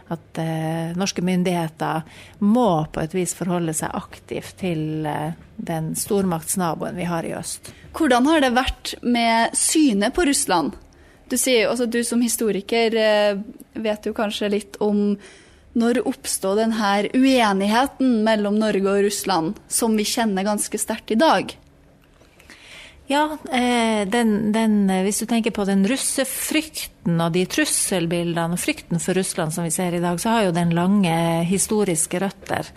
[0.09, 2.07] At eh, norske myndigheter
[2.41, 7.69] må på et vis forholde seg aktivt til eh, den stormaktsnaboen vi har i øst.
[7.97, 10.79] Hvordan har det vært med synet på Russland?
[11.29, 13.43] Du, sier, du som historiker eh,
[13.77, 15.19] vet jo kanskje litt om
[15.79, 21.57] når oppstod denne uenigheten mellom Norge og Russland, som vi kjenner ganske sterkt i dag?
[23.09, 29.01] Ja, eh, den, den, hvis du tenker på den russefrykten og de trusselbildene og frykten
[29.01, 31.15] for Russland som vi ser i dag, så har jo den lange
[31.49, 32.69] historiske røtter.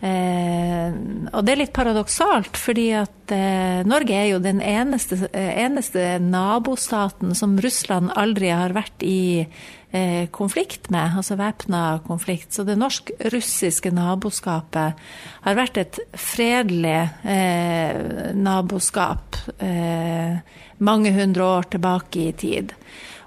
[0.00, 0.94] Eh,
[1.28, 6.14] og det er litt paradoksalt, fordi at eh, Norge er jo den eneste, eh, eneste,
[6.24, 12.54] nabostaten som Russland aldri har vært i eh, konflikt med, altså væpna konflikt.
[12.56, 15.04] Så det norsk-russiske naboskapet
[15.44, 16.96] har vært et fredelig
[17.28, 20.40] eh, naboskap eh,
[20.80, 22.72] mange hundre år tilbake i tid.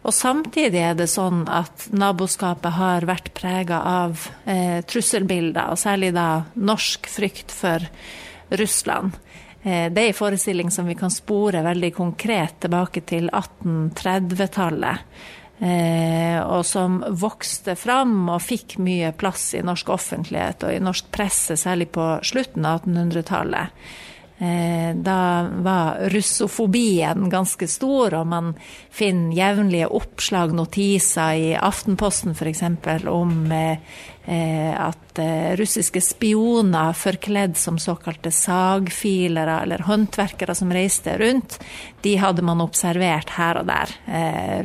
[0.03, 6.11] Og samtidig er det sånn at naboskapet har vært prega av eh, trusselbilder, og særlig
[6.15, 7.85] da norsk frykt for
[8.51, 9.15] Russland.
[9.63, 15.07] Eh, det er en forestilling som vi kan spore veldig konkret tilbake til 1830-tallet.
[15.63, 21.07] Eh, og som vokste fram og fikk mye plass i norsk offentlighet og i norsk
[21.13, 23.71] presse, særlig på slutten av 1800-tallet.
[24.43, 28.49] Eh, da var russofobien ganske stor, og man
[28.91, 32.63] finner jevnlige oppslag, notiser i Aftenposten f.eks.
[33.07, 33.77] om eh,
[34.25, 35.21] eh, at
[35.61, 41.59] russiske spioner forkledd som såkalte sagfilere eller håndverkere som reiste rundt,
[42.03, 43.93] de hadde man observert her og der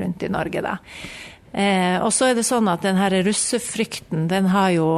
[0.01, 0.79] rundt i Norge da.
[2.01, 4.89] og så er det sånn at denne russefrykten, den har jo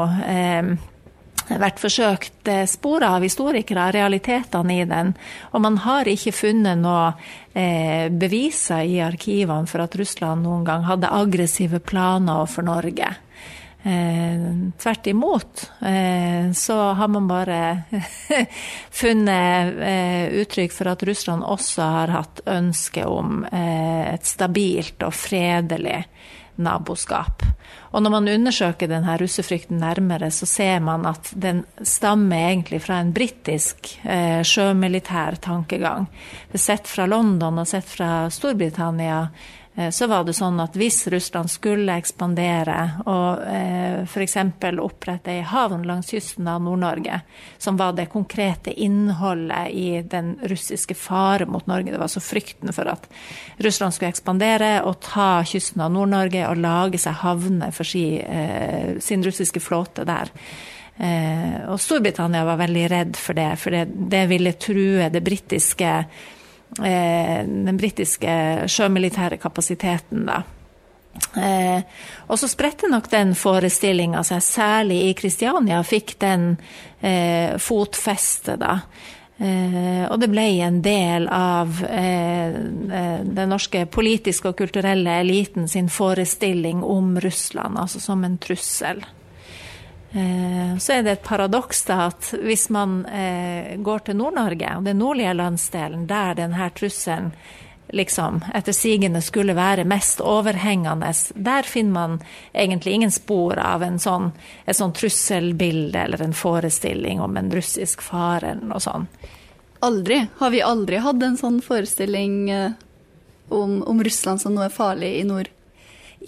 [1.58, 5.14] vært forsøkt eh, spor av historikere, realitetene i den.
[5.54, 7.10] Og man har ikke funnet noe
[7.54, 13.10] eh, beviser i arkivene for at Russland noen gang hadde aggressive planer overfor Norge.
[13.80, 14.42] Eh,
[14.76, 17.60] tvert imot eh, så har man bare
[19.00, 25.16] funnet eh, uttrykk for at Russland også har hatt ønske om eh, et stabilt og
[25.16, 26.02] fredelig
[26.62, 27.44] naboskap.
[27.90, 33.01] Og når man undersøker denne russefrykten nærmere, så ser man at den stammer egentlig fra
[33.03, 36.07] en britisk eh, sjømilitær tankegang.
[36.55, 39.25] Sett fra London og sett fra Storbritannia
[39.90, 42.76] så var det sånn at hvis Russland skulle ekspandere
[43.09, 44.35] og eh, f.eks.
[44.83, 47.20] opprette ei havn langs kysten av Nord-Norge,
[47.59, 52.74] som var det konkrete innholdet i den russiske fare mot Norge, det var så frykten
[52.74, 53.06] for at
[53.62, 58.98] Russland skulle ekspandere og ta kysten av Nord-Norge og lage seg havner for si, eh,
[58.98, 60.35] sin russiske flåte der.
[61.00, 66.39] og Storbritannia var veldig redd for det, for det, det ville true det britiske Eh,
[66.78, 68.33] den britiske
[68.70, 70.42] sjømilitære kapasiteten, da.
[71.37, 71.83] Eh,
[72.30, 76.52] og så spredte nok den forestillinga seg, særlig i Kristiania, fikk den
[77.02, 78.78] eh, fotfeste, da.
[79.40, 85.68] Eh, og det ble en del av eh, eh, den norske politiske og kulturelle eliten
[85.70, 89.00] sin forestilling om Russland, altså som en trussel.
[90.12, 94.87] Eh, så er det et paradoks da at hvis man eh, går til Nord-Norge, og
[94.88, 97.31] den nordlige landsdelen, der denne trusselen
[97.90, 102.18] liksom etter sigende skulle være mest overhengende, der finner man
[102.53, 104.31] egentlig ingen spor av en sånn,
[104.66, 109.31] et sånn trusselbilde eller en forestilling om en russisk fare eller noe sånt.
[109.81, 110.27] Aldri.
[110.37, 112.77] Har vi aldri hatt en sånn forestilling eh,
[113.49, 115.49] om, om Russland som noe farlig i nord?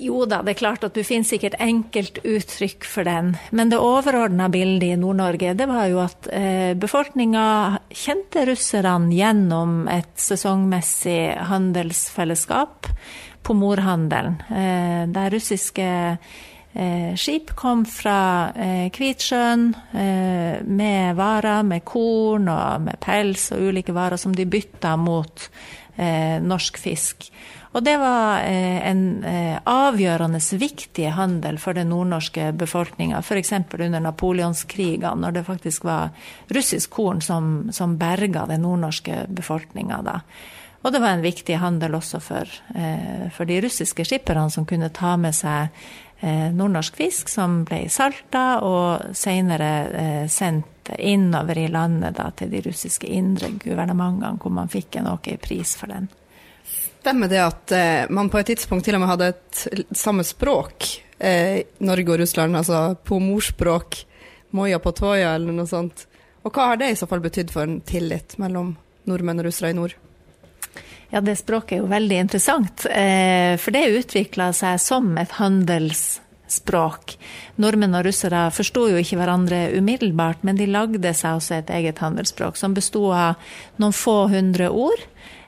[0.01, 3.35] Jo da, det er klart at du finner sikkert enkeltuttrykk for den.
[3.53, 7.45] Men det overordna bildet i Nord-Norge det var jo at eh, befolkninga
[7.93, 12.89] kjente russerne gjennom et sesongmessig handelsfellesskap
[13.45, 14.41] på morhandelen.
[14.49, 15.91] Eh, der russiske
[16.73, 23.69] eh, skip kom fra eh, Kvitsjøen eh, med varer, med korn og med pels og
[23.69, 25.49] ulike varer som de bytta mot
[25.93, 27.27] norsk fisk.
[27.73, 33.53] Og det var eh, en eh, avgjørende viktig handel for den nordnorske befolkninga, f.eks.
[33.79, 36.13] under napoleonskrigene, når det faktisk var
[36.53, 40.21] russisk korn som, som berga den nordnorske befolkninga da.
[40.83, 44.93] Og det var en viktig handel også for, eh, for de russiske skipperne, som kunne
[44.93, 45.85] ta med seg
[46.23, 53.11] nordnorsk fisk som ble salta og senere sendt innover i landet da, til de russiske
[53.11, 56.07] indre guvernementene, hvor man fikk en ok pris for den.
[57.03, 59.63] Stemmer det at eh, man på et tidspunkt til og med hadde et
[59.99, 60.87] samme språk,
[61.19, 63.97] eh, Norge og Russland, altså på morspråk,
[64.55, 66.05] moja på toja eller noe sånt.
[66.47, 68.77] Og hva har det i så fall betydd for en tillit mellom
[69.11, 69.97] nordmenn og russere i nord?
[71.11, 77.17] Ja, det språket er jo veldig interessant, eh, for det utvikla seg som et handelsspråk.
[77.59, 81.99] Nordmenn og russere forsto jo ikke hverandre umiddelbart, men de lagde seg også et eget
[81.99, 83.43] handelsspråk som besto av
[83.83, 85.03] noen få hundre ord.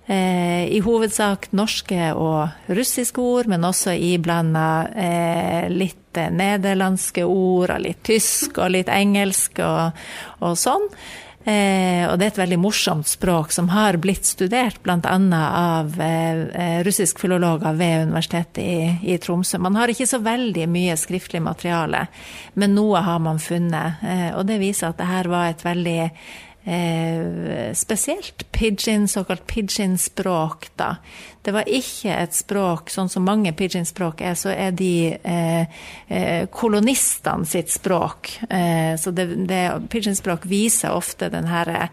[0.07, 7.73] Eh, I hovedsak norske og russiske ord, men også iblanda eh, litt eh, nederlandske ord,
[7.73, 10.05] og litt tysk og litt engelsk og,
[10.45, 10.91] og sånn.
[11.45, 15.01] Eh, og det er et veldig morsomt språk som har blitt studert bl.a.
[15.01, 18.79] av eh, russisk filologer ved Universitetet i,
[19.13, 19.61] i, Tromsø.
[19.61, 22.07] Man har ikke så veldig mye skriftlig materiale,
[22.57, 24.01] men noe har man funnet.
[24.05, 26.01] Eh, og det viser at det her var et veldig
[26.65, 30.97] eh, spesielt pidgin, såkalt pidgin-språk, da.
[31.45, 36.47] Det var ikke et språk sånn som mange pidgin-språk er, så er de eh, eh,
[36.49, 38.31] kolonistene sitt språk.
[38.49, 39.61] Eh, så det, det
[39.93, 41.91] pidgin-språk viser ofte den her uh,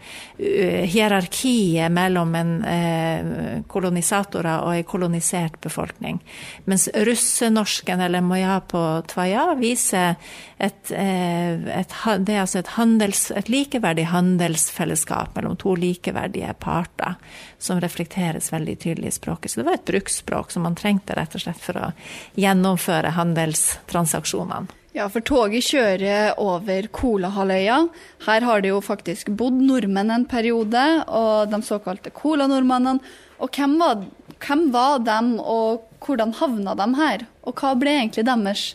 [0.88, 6.22] hierarkiet mellom en eh, kolonisatorer og en kolonisert befolkning.
[6.64, 8.80] Mens russenorsken, eller moja på
[9.12, 10.16] tvaja, viser
[10.56, 17.18] et, et, et, det er altså et, handels, et likeverdig handelsfellesskap mellom to likeverdige parter
[17.62, 19.41] som reflekteres veldig tydelig i språket.
[19.48, 21.90] Så det var et bruksspråk som man trengte rett og slett for å
[22.38, 24.78] gjennomføre handelstransaksjonene.
[24.92, 27.78] Ja, for toget kjører over Kolahalvøya.
[28.26, 33.00] Her har det jo faktisk bodd nordmenn en periode, og de såkalte Kolanordmennene.
[33.40, 34.04] Og hvem var,
[34.44, 37.24] hvem var dem, og hvordan havna de her?
[37.48, 38.66] Og hva ble egentlig deres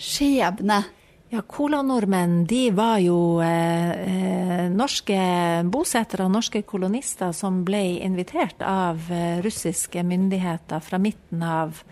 [0.00, 0.86] skjebne?
[1.30, 5.18] Ja, Kolanordmenn de var jo eh, eh, norske
[5.68, 11.82] bosettere og norske kolonister som ble invitert av eh, russiske myndigheter fra midten av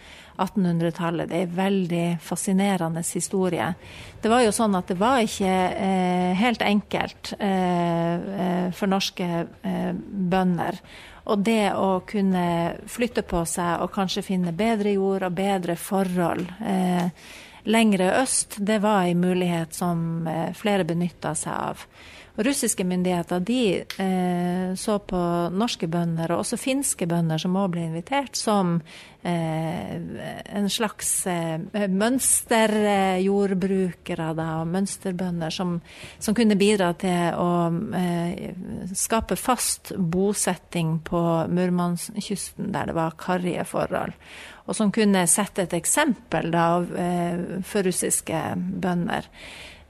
[0.40, 1.28] 1800-tallet.
[1.28, 3.68] Det er en veldig fascinerende historie.
[4.24, 5.52] Det var jo sånn at det var ikke
[5.84, 9.44] eh, helt enkelt eh, eh, for norske
[10.32, 10.80] bønder.
[11.28, 12.46] Og det å kunne
[12.88, 17.10] flytte på seg og kanskje finne bedre jord og bedre forhold eh,
[17.66, 21.86] lengre øst, det var en mulighet som eh, flere benytta seg av.
[22.36, 27.80] Russiske myndigheter de eh, så på norske bønder, og også finske bønder som òg ble
[27.88, 28.82] invitert, som
[29.22, 29.96] eh,
[30.58, 35.80] en slags eh, mønsterjordbrukere, da, mønsterbønder, som,
[36.18, 38.52] som, kunne bidra til å eh,
[38.92, 44.12] skape fast bosetting på Murmanskysten, der det var karrige forhold
[44.66, 48.40] og som kunne sette et eksempel da, eh, for russiske
[48.82, 49.28] bønder.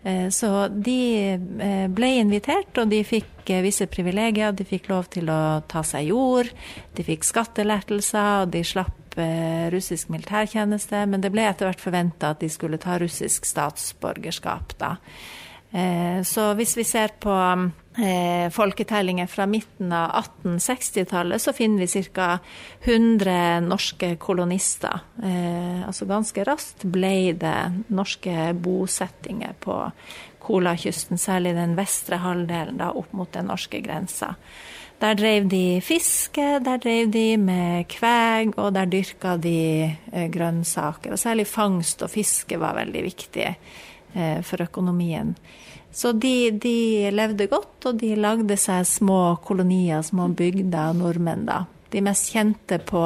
[0.07, 1.01] Eh, så de
[1.35, 4.55] eh, ble invitert, og de fikk visse privilegier.
[4.55, 5.41] De fikk lov til å
[5.71, 6.53] ta seg jord,
[6.95, 9.03] de fikk skattelettelser, og de slapp
[9.73, 11.07] russisk militærtjeneste.
[11.09, 14.91] Men det ble etter hvert forventa at de skulle ta russisk statsborgerskap, da.
[16.25, 17.65] Så hvis vi ser på eh,
[18.53, 20.11] folketellinger fra midten av
[20.43, 22.39] 1860-tallet, så finner vi ca.
[22.85, 25.01] 100 norske kolonister.
[25.23, 29.79] Eh, altså ganske raskt ble det norske bosettinger på
[30.47, 34.37] Kolakysten, særlig den vestre halvdelen da, opp mot den norske grensa.
[35.01, 39.59] Der drev de fiske, der drev de med kveg, og der dyrka de
[40.13, 41.13] eh, grønnsaker.
[41.13, 45.35] Og særlig fangst og fiske var veldig viktig eh, for økonomien.
[45.97, 51.63] Så de, de, levde godt, og de lagde seg små kolonier, små bygder, nordmenn, da.
[51.89, 53.01] De mest kjente på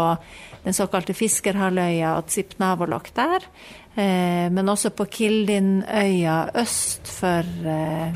[0.64, 3.46] den såkalte Fiskerhalvøya og Tsipnavolok der,
[3.94, 8.11] eh, men også på Kildinøya øst for, eh,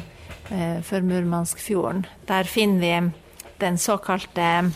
[0.51, 2.07] eh, for Murmanskfjorden.
[2.27, 3.13] Der finner vi
[3.61, 4.73] den såkalte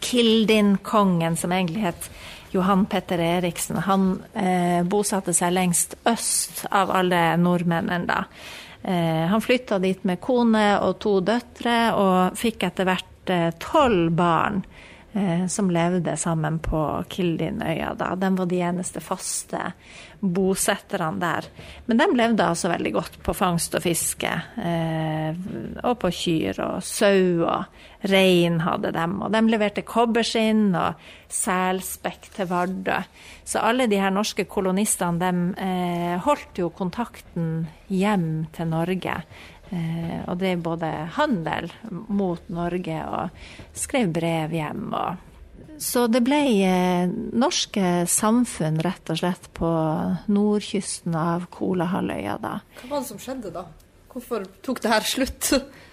[0.00, 2.10] Kildin-kongen, som egentlig het
[2.50, 8.24] Johan Petter Eriksen, han eh, bosatte seg lengst øst av alle nordmennene da.
[8.82, 14.14] Eh, han flytta dit med kone og to døtre, og fikk etter hvert eh, tolv
[14.16, 14.62] barn.
[15.12, 17.94] Eh, som levde sammen på Kildinøya.
[17.98, 18.14] Da.
[18.14, 19.72] De var de eneste faste
[20.20, 21.48] bosetterne der.
[21.86, 24.30] Men de levde altså veldig godt på fangst og fiske.
[24.62, 25.34] Eh,
[25.82, 29.18] og på kyr og sau og rein hadde dem.
[29.26, 33.02] Og de leverte kobberskinn og selspekk til Vardø.
[33.42, 39.24] Så alle de her norske kolonistene de eh, holdt jo kontakten hjem til Norge
[39.70, 44.88] og drev både handel mot Norge og skrev brev hjem.
[44.90, 45.30] Og
[45.80, 49.68] så det ble eh, norske samfunn rett og slett på
[50.28, 52.58] nordkysten av Kolahalvøya da.
[52.82, 53.64] Hva var det som skjedde da?
[54.10, 55.54] Hvorfor tok det her slutt?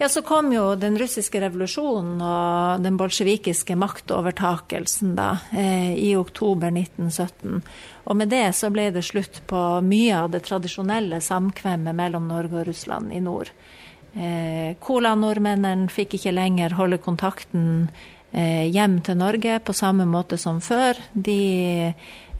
[0.00, 6.72] Ja, så kom jo den russiske revolusjonen og den bolsjevikiske maktovertakelsen da, eh, i oktober
[6.72, 7.60] 1917.
[8.04, 12.62] Og med det så ble det slutt på mye av det tradisjonelle samkvemmet mellom Norge
[12.62, 13.52] og Russland i nord.
[14.12, 17.88] Eh, Kola-nordmennene fikk ikke lenger holde kontakten
[18.32, 20.98] eh, hjem til Norge på samme måte som før.
[21.14, 21.38] De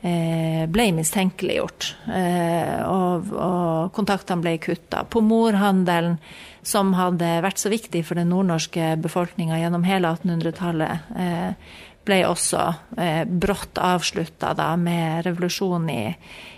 [0.03, 5.07] eh, ble mistenkeliggjort, eh, og, og kontaktene ble kutta.
[5.09, 6.19] Pomorhandelen
[6.63, 12.63] som hadde vært så viktig for den nordnorske befolkninga gjennom hele 1800-tallet, eh, ble også
[12.99, 16.05] eh, brått avslutta med revolusjonen i,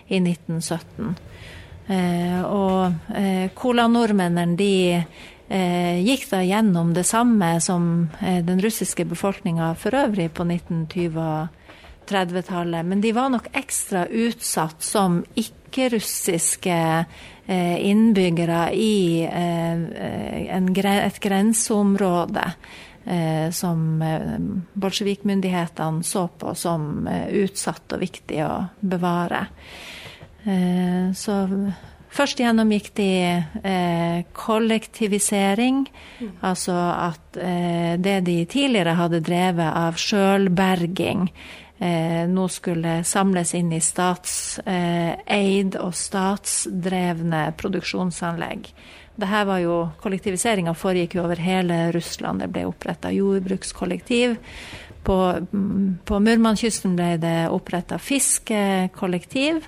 [0.09, 1.15] i 1917.
[1.87, 9.05] Eh, og eh, Kola-nordmennene de eh, gikk da gjennom det samme som eh, den russiske
[9.11, 11.61] befolkninga for øvrig på 1920- og
[12.05, 16.81] 30-tallet, men de var nok ekstra utsatt som ikke-russiske
[17.47, 22.45] Eh, innbyggere i en, et grenseområde
[23.53, 24.01] som
[24.81, 29.43] bolsjevikmyndighetene så på som utsatt og viktig å bevare.
[31.13, 31.35] Så
[32.15, 33.11] Først gjennomgikk de
[33.67, 35.81] eh, kollektivisering,
[36.21, 36.31] mm.
[36.47, 41.27] altså at eh, det de tidligere hadde drevet av sjølberging,
[41.83, 48.71] eh, nå skulle samles inn i statseid og statsdrevne produksjonsanlegg.
[49.15, 52.43] Dette var jo, Kollektiviseringa foregikk jo over hele Russland.
[52.43, 54.37] Det ble oppretta jordbrukskollektiv.
[55.05, 55.19] På,
[56.09, 59.61] på Murmankysten ble det oppretta fiskekollektiv.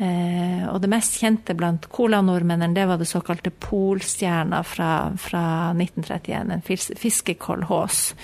[0.00, 5.44] Eh, og det mest kjente blant colanordmennene, det var det såkalte Polstjerna fra, fra
[5.76, 6.64] 1931, en
[7.02, 8.14] fiskekolhås.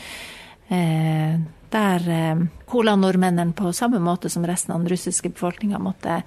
[0.73, 1.37] Eh,
[1.77, 6.22] der kolanordmennene colanordmennene på samme måte som resten av den russiske befolkninga måtte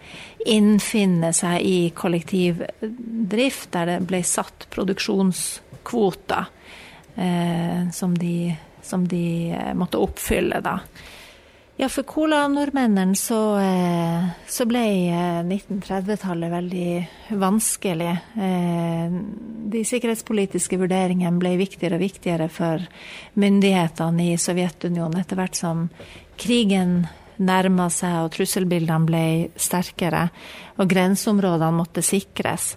[0.46, 6.52] innfinne seg i kollektivdrift, der det ble satt produksjonskvoter
[7.16, 8.54] eh, som, de,
[8.86, 9.26] som de
[9.58, 10.80] eh, måtte oppfylle, da.
[11.80, 14.82] Ja, for colanordmennene så, eh, så, ble
[15.48, 18.10] 1930-tallet eh, veldig vanskelig.
[18.36, 19.14] Eh,
[19.72, 22.84] de sikkerhetspolitiske vurderingene ble viktigere og viktigere for
[23.40, 25.88] myndighetene i Sovjetunionen etter hvert som
[26.36, 27.06] krigen
[27.40, 29.24] nærma seg og trusselbildene ble
[29.56, 30.26] sterkere
[30.76, 32.74] og grenseområdene måtte sikres.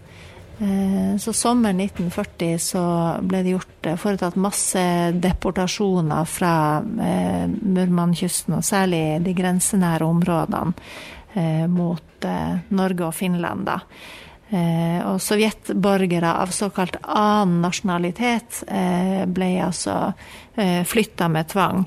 [0.58, 2.82] Eh, så sommeren 1940 så
[3.22, 4.82] ble det gjort, eh, foretatt masse
[5.12, 10.74] deportasjoner fra eh, Murmankysten, og særlig de grensenære områdene
[11.72, 12.24] mot
[12.76, 13.64] Norge og Finland.
[13.64, 13.78] da.
[15.08, 18.58] Og sovjetborgere av såkalt annen nasjonalitet
[19.32, 20.12] ble altså
[20.84, 21.86] flytta med tvang.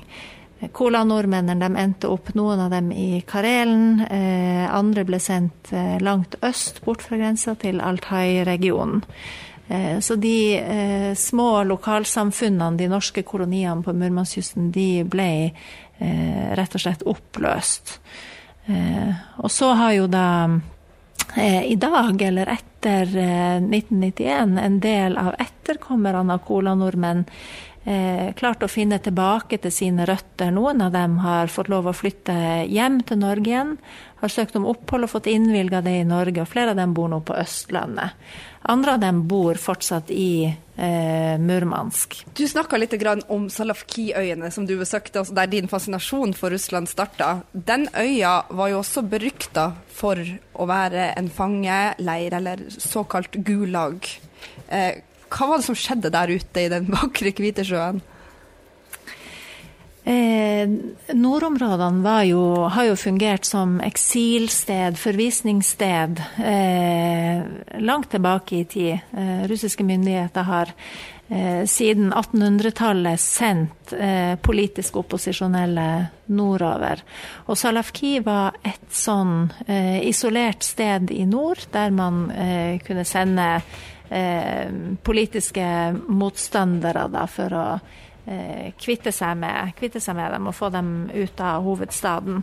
[0.56, 4.00] Cola-nordmennene endte opp, noen av dem i Karelen.
[4.08, 9.02] Eh, andre ble sendt eh, langt øst, bort fra grensa, til Altai-regionen.
[9.68, 10.36] Eh, så de
[11.18, 15.28] små lokalsamfunnene, de norske koloniene på Murmanskysten, de ble
[15.96, 17.94] rett og slett oppløst.
[19.40, 20.26] Og så har jo da
[21.40, 27.24] i dag, eller etter 1991, en del av etterkommerne av cola-nordmenn
[27.86, 30.50] eh, klart å finne tilbake til sine røtter.
[30.54, 32.34] Noen av dem har fått lov å flytte
[32.68, 33.76] hjem til Norge igjen,
[34.20, 37.10] har søkt om opphold og fått innvilga det i Norge, og flere av dem bor
[37.12, 38.16] nå på Østlandet.
[38.66, 42.16] Andre av dem bor fortsatt i eh, Murmansk.
[42.34, 42.96] Du snakka litt
[43.30, 47.42] om Salafki-øyene som du besøkte, altså der din fascinasjon for Russland starta.
[47.52, 54.08] Den øya var jo også berykta for å være en fangeleir, eller såkalt gulag.
[54.66, 55.04] Eh,
[55.36, 58.00] hva var det som skjedde der ute i den vakre Kvitesjøen?
[60.06, 60.68] Eh,
[61.18, 67.42] nordområdene jo, har jo fungert som eksilsted, forvisningssted, eh,
[67.82, 69.00] langt tilbake i tid.
[69.10, 70.70] Eh, russiske myndigheter har
[71.26, 75.88] eh, siden 1800-tallet sendt eh, politisk opposisjonelle
[76.30, 77.02] nordover.
[77.50, 82.28] Og Salafki var et sånn eh, isolert sted i nord, der man
[82.86, 83.50] kunne sende
[85.02, 85.66] politiske
[86.06, 87.66] motstandere da, for å
[88.26, 92.42] eh, kvitte, seg med, kvitte seg med dem og få dem ut av hovedstaden.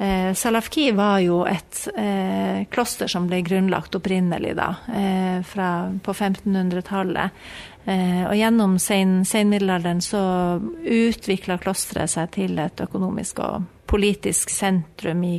[0.00, 6.14] Eh, Salafki var jo et eh, kloster som ble grunnlagt opprinnelig da, eh, fra, på
[6.14, 7.42] 1500-tallet.
[7.84, 10.22] Eh, og gjennom sen, senmiddelalderen så
[10.84, 15.38] utvikla klosteret seg til et økonomisk og politisk sentrum i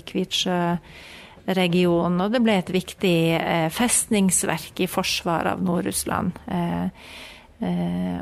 [1.42, 2.22] Kvitsjø-regionen.
[2.22, 6.32] Og det ble et viktig eh, festningsverk i forsvaret av Nord-Russland.
[6.48, 6.90] Eh,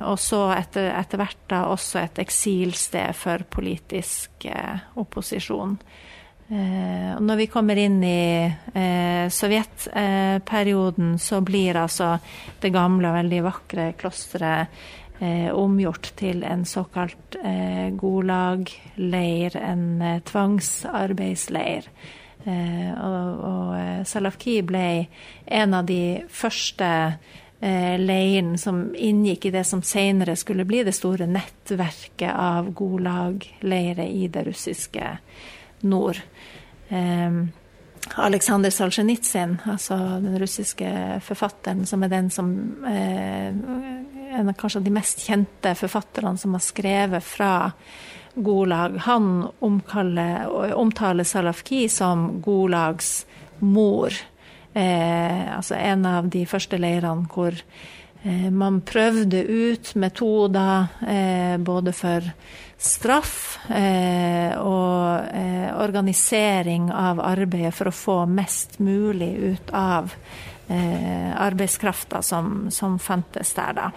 [0.04, 4.46] og så etter, etter, hvert da også et eksilsted for politisk
[5.00, 5.78] opposisjon.
[6.50, 12.18] Eh, og når vi kommer inn i eh, sovjetperioden, så blir altså
[12.60, 14.68] det gamle og veldig vakre klosteret
[15.22, 21.88] eh, omgjort til en såkalt eh, Gulag-leir, en eh, tvangsarbeidsleir.
[22.46, 24.88] Eh, og, og Salafki ble
[25.46, 26.90] en av de første
[27.60, 34.30] leiren som inngikk i det som senere skulle bli det store nettverket av Gulag-leirer i
[34.32, 35.10] det russiske
[35.84, 36.22] nord.
[36.88, 37.42] Eh,
[38.16, 40.90] Aleksandr Salsjenitsyn, altså den russiske
[41.22, 42.54] forfatteren, som er den som
[42.88, 43.54] eh,
[44.30, 47.72] En av kanskje de mest kjente forfatterne som har skrevet fra
[48.36, 53.26] Gulag, han omkaller, omtaler Salafki som Gulags
[53.60, 54.14] mor.
[54.74, 57.58] Eh, altså en av de første leirene hvor
[58.24, 62.26] Eh, man prøvde ut metoder eh, både for
[62.80, 65.32] straff eh, og
[65.80, 70.14] organisering av arbeidet for å få mest mulig ut av
[70.70, 73.88] arbeidskrafta som, som fantes der, da.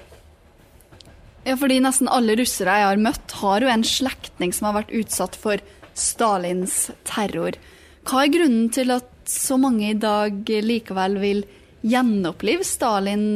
[1.42, 4.94] Ja, fordi nesten alle russere jeg har møtt, har jo en slektning som har vært
[4.94, 5.62] utsatt for
[5.98, 7.58] Stalins terror.
[8.06, 11.42] Hva er grunnen til at så mange i dag likevel vil
[11.82, 13.26] gjenopplive Stalin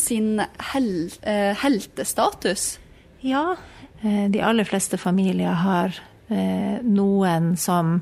[0.00, 0.40] sin
[0.72, 2.78] hel, eh, heltestatus?
[3.20, 3.56] Ja,
[4.02, 5.92] eh, de aller fleste familier har
[6.30, 8.00] eh, noen som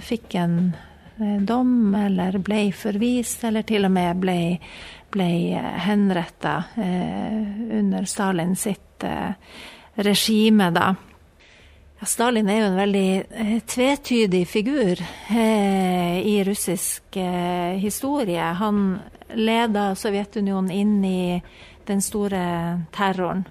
[0.00, 0.72] fikk en
[1.44, 4.36] dom, eller ble forvist, eller til og med ble,
[5.10, 5.28] ble
[5.84, 9.04] henretta under Stalin sitt
[9.94, 10.94] regime, da.
[12.00, 18.40] Ja, Stalin er jo en veldig eh, tvetydig figur eh, i russisk eh, historie.
[18.56, 18.98] Han
[19.36, 21.42] leda Sovjetunionen inn i
[21.84, 22.40] den store
[22.96, 23.44] terroren.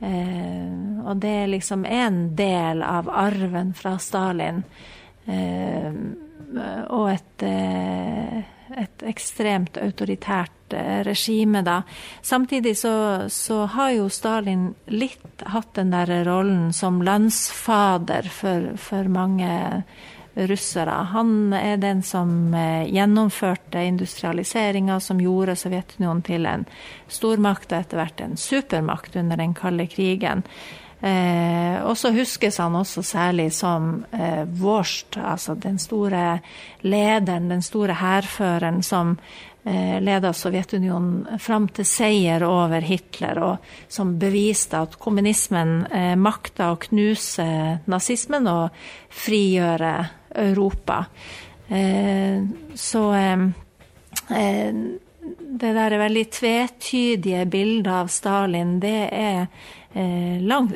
[0.00, 4.64] Eh, og det er liksom en del av arven fra Stalin.
[5.30, 5.92] Eh,
[6.88, 8.42] og et eh,
[8.76, 11.82] et ekstremt autoritært eh, regime, da.
[12.22, 12.94] Samtidig så,
[13.28, 19.50] så, har jo Stalin litt hatt den der rollen som landsfader for, for mange
[20.34, 20.94] russere.
[21.12, 26.64] Han er den som eh, gjennomførte industrialiseringa som gjorde Sovjetunionen til en
[27.08, 30.42] stormakt og etter hvert en supermakt under den kalde krigen.
[31.04, 36.38] Eh, og så huskes han også særlig som eh, Vorst, altså den store
[36.80, 39.18] lederen, den store hærføreren som
[39.66, 46.72] eh, leda Sovjetunionen fram til seier over Hitler, og som beviste at kommunismen eh, makta
[46.72, 47.46] å knuse
[47.84, 49.94] nazismen og frigjøre
[50.46, 51.02] Europa.
[51.68, 52.40] Eh,
[52.80, 53.48] så eh,
[54.40, 54.84] eh,
[55.54, 59.46] det der veldig tvetydige bildet av Stalin, det er
[59.94, 60.74] eh, langt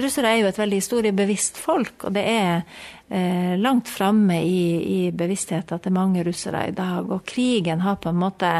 [0.00, 2.62] Russere er jo et veldig historiebevisst folk, og det er
[3.10, 7.10] eh, langt framme i, i bevisstheten til mange russere i dag.
[7.10, 8.52] Og krigen har på en måte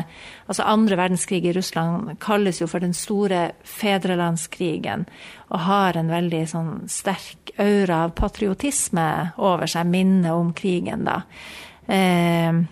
[0.50, 5.06] Altså andre verdenskrig i Russland kalles jo for den store fedrelandskrigen,
[5.54, 9.06] og har en veldig sånn sterk aura av patriotisme
[9.38, 11.20] over seg, minnet om krigen, da.
[11.86, 12.64] Eh,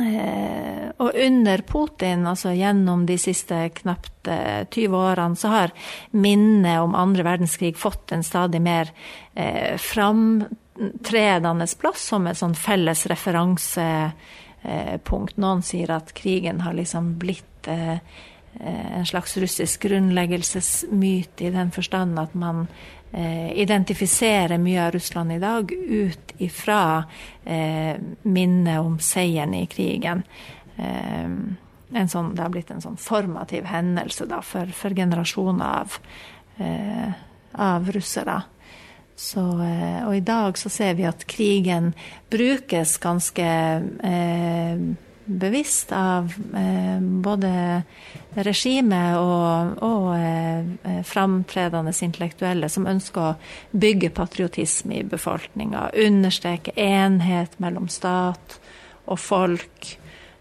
[0.00, 5.68] Eh, og under Putin, altså gjennom de siste knapt 20 eh, årene, så har
[6.16, 8.88] minnet om andre verdenskrig fått en stadig mer
[9.34, 15.36] eh, framtredende plass som et sånn felles referansepunkt.
[15.36, 17.98] Noen sier at krigen har liksom blitt eh,
[18.62, 22.72] en slags russisk grunnleggelsesmyte i den forstand at man eh,
[23.12, 27.04] identifisere mye av Russland i dag ut ifra
[27.44, 30.22] eh, minnet om seieren i krigen.
[30.76, 35.98] Eh, sånn, det har blitt en sånn formativ hendelse da, for, for generasjoner av,
[36.56, 37.12] eh,
[37.52, 38.40] av russere.
[39.16, 41.92] Så, eh, og i dag så ser vi at krigen
[42.32, 43.44] brukes ganske
[44.08, 44.86] eh,
[45.24, 47.52] bevisst av eh, både
[48.34, 53.34] regimet og, og eh, framtredende intellektuelle som ønsker å
[53.72, 55.90] bygge patriotisme i befolkninga.
[56.06, 58.58] Understreke enhet mellom stat
[59.06, 59.96] og folk.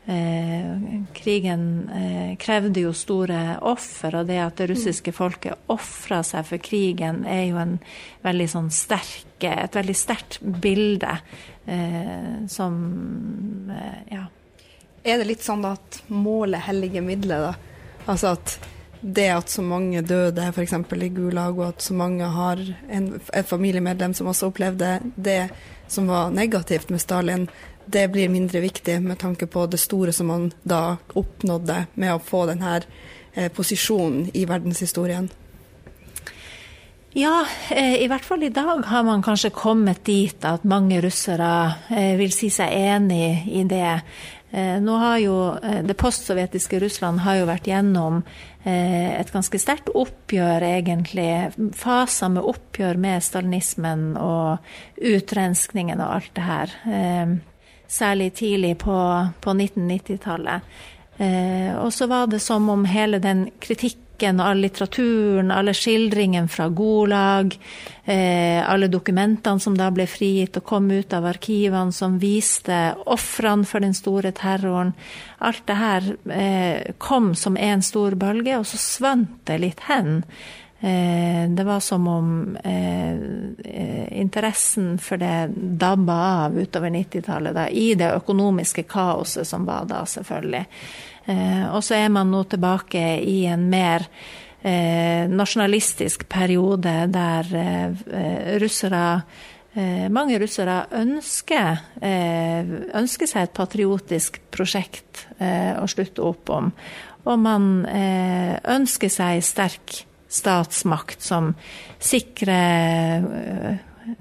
[0.06, 6.48] Eh, krigen eh, krevde jo store offer, og det at det russiske folket ofra seg
[6.50, 7.76] for krigen, er jo en
[8.26, 11.14] veldig sånn sterke, et veldig sterkt bilde
[11.70, 12.80] eh, som
[13.70, 14.26] eh, ja.
[15.04, 18.06] Er det litt sånn at målet helliger middelet, da?
[18.12, 18.60] Altså at
[19.02, 20.76] det at så mange døde f.eks.
[20.78, 25.50] i Gulag, og at så mange har en, et familiemedlem som også opplevde det
[25.90, 27.48] som var negativt med Stalin,
[27.86, 32.22] det blir mindre viktig med tanke på det store som man da oppnådde med å
[32.22, 32.78] få denne
[33.34, 35.32] eh, posisjonen i verdenshistorien.
[37.18, 41.50] Ja, eh, i hvert fall i dag har man kanskje kommet dit at mange russere
[41.90, 43.98] eh, vil si seg enig i det.
[44.52, 48.18] Eh, nå har jo eh, Det postsovjetiske Russland har jo vært gjennom
[48.68, 51.30] eh, et ganske sterkt oppgjør, egentlig.
[51.80, 54.60] Faser med oppgjør med stalinismen og
[54.98, 56.76] utrenskningen og alt det her.
[57.92, 58.98] Særlig tidlig på,
[59.44, 60.68] på 1990-tallet.
[61.84, 66.48] Og så var det som om hele den kritikken musikken og all litteraturen, alle skildringene
[66.48, 67.58] fra Gulag,
[68.06, 73.66] eh, alle dokumentene som da ble frigitt og kom ut av arkivene, som viste ofrene
[73.66, 74.94] for den store terroren.
[75.40, 80.24] Alt det her eh, kom som en stor bølge, og så svant det litt hen.
[80.82, 88.14] Eh, det var som om eh, interessen for det dabba av utover 90-tallet, i det
[88.16, 90.66] økonomiske kaoset som var da, selvfølgelig.
[91.26, 94.08] Eh, og så er man nå tilbake i en mer
[94.62, 99.06] eh, nasjonalistisk periode der eh, russere
[100.12, 106.68] mange russere ønsker, ønsker, seg et patriotisk prosjekt å slutte opp om.
[107.24, 111.54] Og man ønsker seg sterk statsmakt som
[112.04, 113.24] sikrer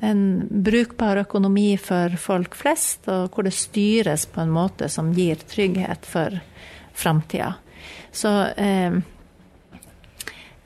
[0.06, 0.22] en
[0.70, 6.06] brukbar økonomi for folk flest, og hvor det styres på en måte som gir trygghet
[6.06, 6.38] for
[7.00, 7.54] framtida.
[8.12, 8.98] Så eh,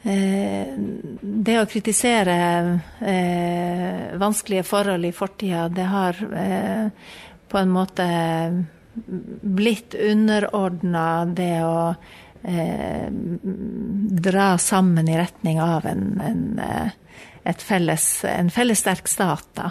[0.03, 0.75] eh,
[1.21, 2.39] det å kritisere
[3.01, 6.89] eh, vanskelige forhold i fortida, det har eh,
[7.49, 8.09] på en måte
[8.95, 11.95] blitt underordna det å
[12.43, 13.09] eh,
[14.29, 19.49] dra sammen i retning av en, en, eh, felles, en felles sterk stat.
[19.55, 19.71] da.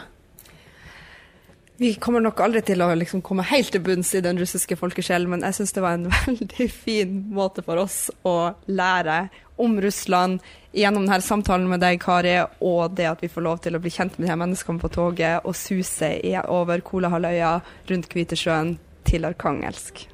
[1.77, 5.31] Vi kommer nok aldri til å liksom komme helt til bunns i den russiske folkesjelen,
[5.31, 9.23] men jeg syns det var en veldig fin måte for oss å lære
[9.63, 10.41] om Russland
[10.73, 13.93] gjennom denne samtalen med deg, Kari, og det at vi får lov til å bli
[13.93, 16.13] kjent med de her menneskene på toget og suse
[16.45, 17.59] over Kolahalvøya,
[17.89, 20.05] rundt Kvitesjøen, til Arkangelsk.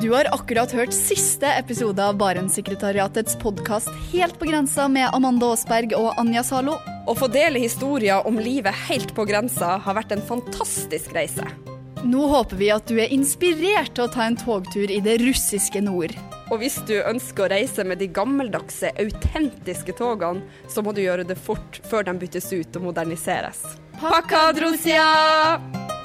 [0.00, 5.92] Du har akkurat hørt siste episode av Barentssekretariatets podkast Helt på grensa med Amanda Aasberg
[5.98, 6.78] og Anja Zalo.
[7.04, 11.44] Å få dele historier om livet helt på grensa har vært en fantastisk reise.
[12.00, 15.84] Nå håper vi at du er inspirert til å ta en togtur i det russiske
[15.84, 16.16] nord.
[16.48, 21.28] Og hvis du ønsker å reise med de gammeldagse, autentiske togene, så må du gjøre
[21.28, 23.66] det fort før de byttes ut og moderniseres.
[24.00, 25.99] Pakka, Drusia!